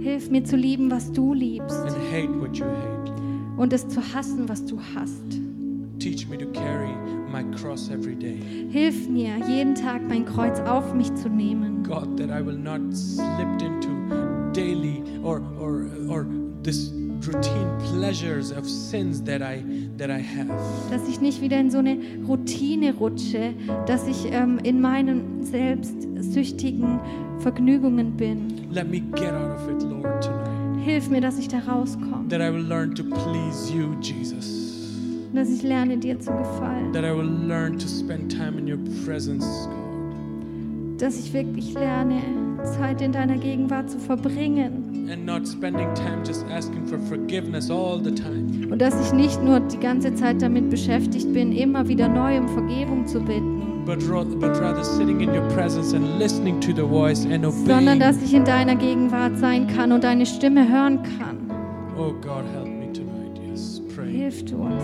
Hilf 0.00 0.30
mir 0.30 0.42
zu 0.44 0.56
lieben, 0.56 0.90
was 0.90 1.12
du 1.12 1.32
liebst 1.34 1.78
and 1.80 1.96
hate 2.12 2.40
what 2.40 2.56
you 2.56 2.64
hate. 2.66 3.12
und 3.56 3.72
es 3.72 3.86
zu 3.88 4.00
hassen, 4.14 4.48
was 4.48 4.64
du 4.66 4.78
hasst. 4.94 5.40
Teach 6.04 6.26
me 6.26 6.36
to 6.36 6.44
carry 6.48 6.92
my 7.32 7.42
cross 7.56 7.88
every 7.90 8.14
day. 8.14 8.38
Hilf 8.70 9.08
mir, 9.08 9.38
jeden 9.48 9.74
Tag 9.74 10.02
mein 10.06 10.26
Kreuz 10.26 10.60
auf 10.60 10.92
mich 10.92 11.14
zu 11.14 11.30
nehmen. 11.30 11.82
God, 11.82 12.18
that 12.18 12.28
I 12.28 12.42
will 12.42 12.58
not 12.58 12.94
slip 12.94 13.62
into 13.62 13.88
daily 14.52 15.02
or 15.22 15.40
or 15.58 15.86
or 16.10 16.26
this 16.62 16.90
routine 17.26 17.78
pleasures 17.78 18.50
of 18.50 18.68
sins 18.68 19.22
that 19.22 19.40
I 19.40 19.64
that 19.96 20.10
I 20.10 20.20
have. 20.20 20.52
Dass 20.90 21.08
ich 21.08 21.22
nicht 21.22 21.40
wieder 21.40 21.58
in 21.58 21.70
so 21.70 21.78
eine 21.78 21.96
Routine 22.28 22.92
rutsche, 22.92 23.54
dass 23.86 24.06
ich 24.06 24.30
ähm, 24.30 24.58
in 24.62 24.82
meinen 24.82 25.42
selbstsüchtigen 25.42 27.00
Vergnügungen 27.38 28.14
bin. 28.14 28.70
Let 28.70 28.90
me 28.90 29.00
get 29.00 29.32
out 29.32 29.58
of 29.58 29.70
it, 29.70 29.82
Lord, 29.82 30.22
tonight. 30.22 30.84
Hilf 30.84 31.08
mir, 31.08 31.22
dass 31.22 31.38
ich 31.38 31.48
da 31.48 31.60
rauskomme. 31.60 32.28
That 32.28 32.42
I 32.42 32.52
will 32.52 32.68
learn 32.68 32.94
to 32.94 33.04
please 33.04 33.72
you, 33.72 33.96
Jesus. 34.02 34.63
Dass 35.34 35.48
ich 35.50 35.62
lerne, 35.62 35.96
dir 35.96 36.18
zu 36.20 36.30
gefallen. 36.30 36.92
That 36.92 37.04
I 37.04 37.10
will 37.16 37.28
learn 37.48 37.76
to 37.78 37.86
spend 37.88 38.30
time 38.30 38.58
in 38.58 38.68
your 38.70 38.78
presence, 39.04 39.44
God. 39.68 41.02
Dass 41.02 41.18
ich 41.18 41.32
wirklich 41.32 41.74
lerne, 41.74 42.20
Zeit 42.78 43.02
in 43.02 43.12
deiner 43.12 43.36
Gegenwart 43.36 43.90
zu 43.90 43.98
verbringen. 43.98 45.08
And 45.12 45.26
not 45.26 45.46
spending 45.46 45.92
time 45.94 46.22
just 46.24 46.46
asking 46.50 46.86
for 46.86 46.98
forgiveness 46.98 47.70
all 47.70 48.00
the 48.02 48.12
time. 48.14 48.68
Und 48.70 48.80
dass 48.80 48.94
ich 49.04 49.12
nicht 49.12 49.42
nur 49.42 49.60
die 49.60 49.78
ganze 49.78 50.14
Zeit 50.14 50.40
damit 50.40 50.70
beschäftigt 50.70 51.30
bin, 51.34 51.52
immer 51.52 51.86
wieder 51.88 52.08
neu 52.08 52.38
um 52.38 52.48
Vergebung 52.48 53.06
zu 53.06 53.20
bitten, 53.20 53.60
But, 53.84 54.08
ro- 54.08 54.24
but 54.24 54.56
rather 54.62 54.82
sitting 54.82 55.20
in 55.20 55.28
your 55.28 55.46
presence 55.54 55.92
and 55.92 56.18
listening 56.18 56.58
to 56.60 56.72
the 56.74 56.88
voice 56.88 57.26
and 57.26 57.44
sondern 57.66 58.00
dass 58.00 58.22
ich 58.22 58.32
in 58.32 58.44
deiner 58.44 58.76
Gegenwart 58.76 59.36
sein 59.36 59.66
kann 59.66 59.92
und 59.92 60.04
deine 60.04 60.24
Stimme 60.24 60.66
hören 60.66 61.00
kann. 61.18 61.36
Oh 61.98 62.12
God, 62.22 62.44
help 62.54 62.66
me 62.66 62.90
tonight. 62.94 63.38
Yes, 63.46 63.82
pray. 63.94 64.10
Hilf 64.10 64.42
du 64.46 64.56
uns. 64.56 64.82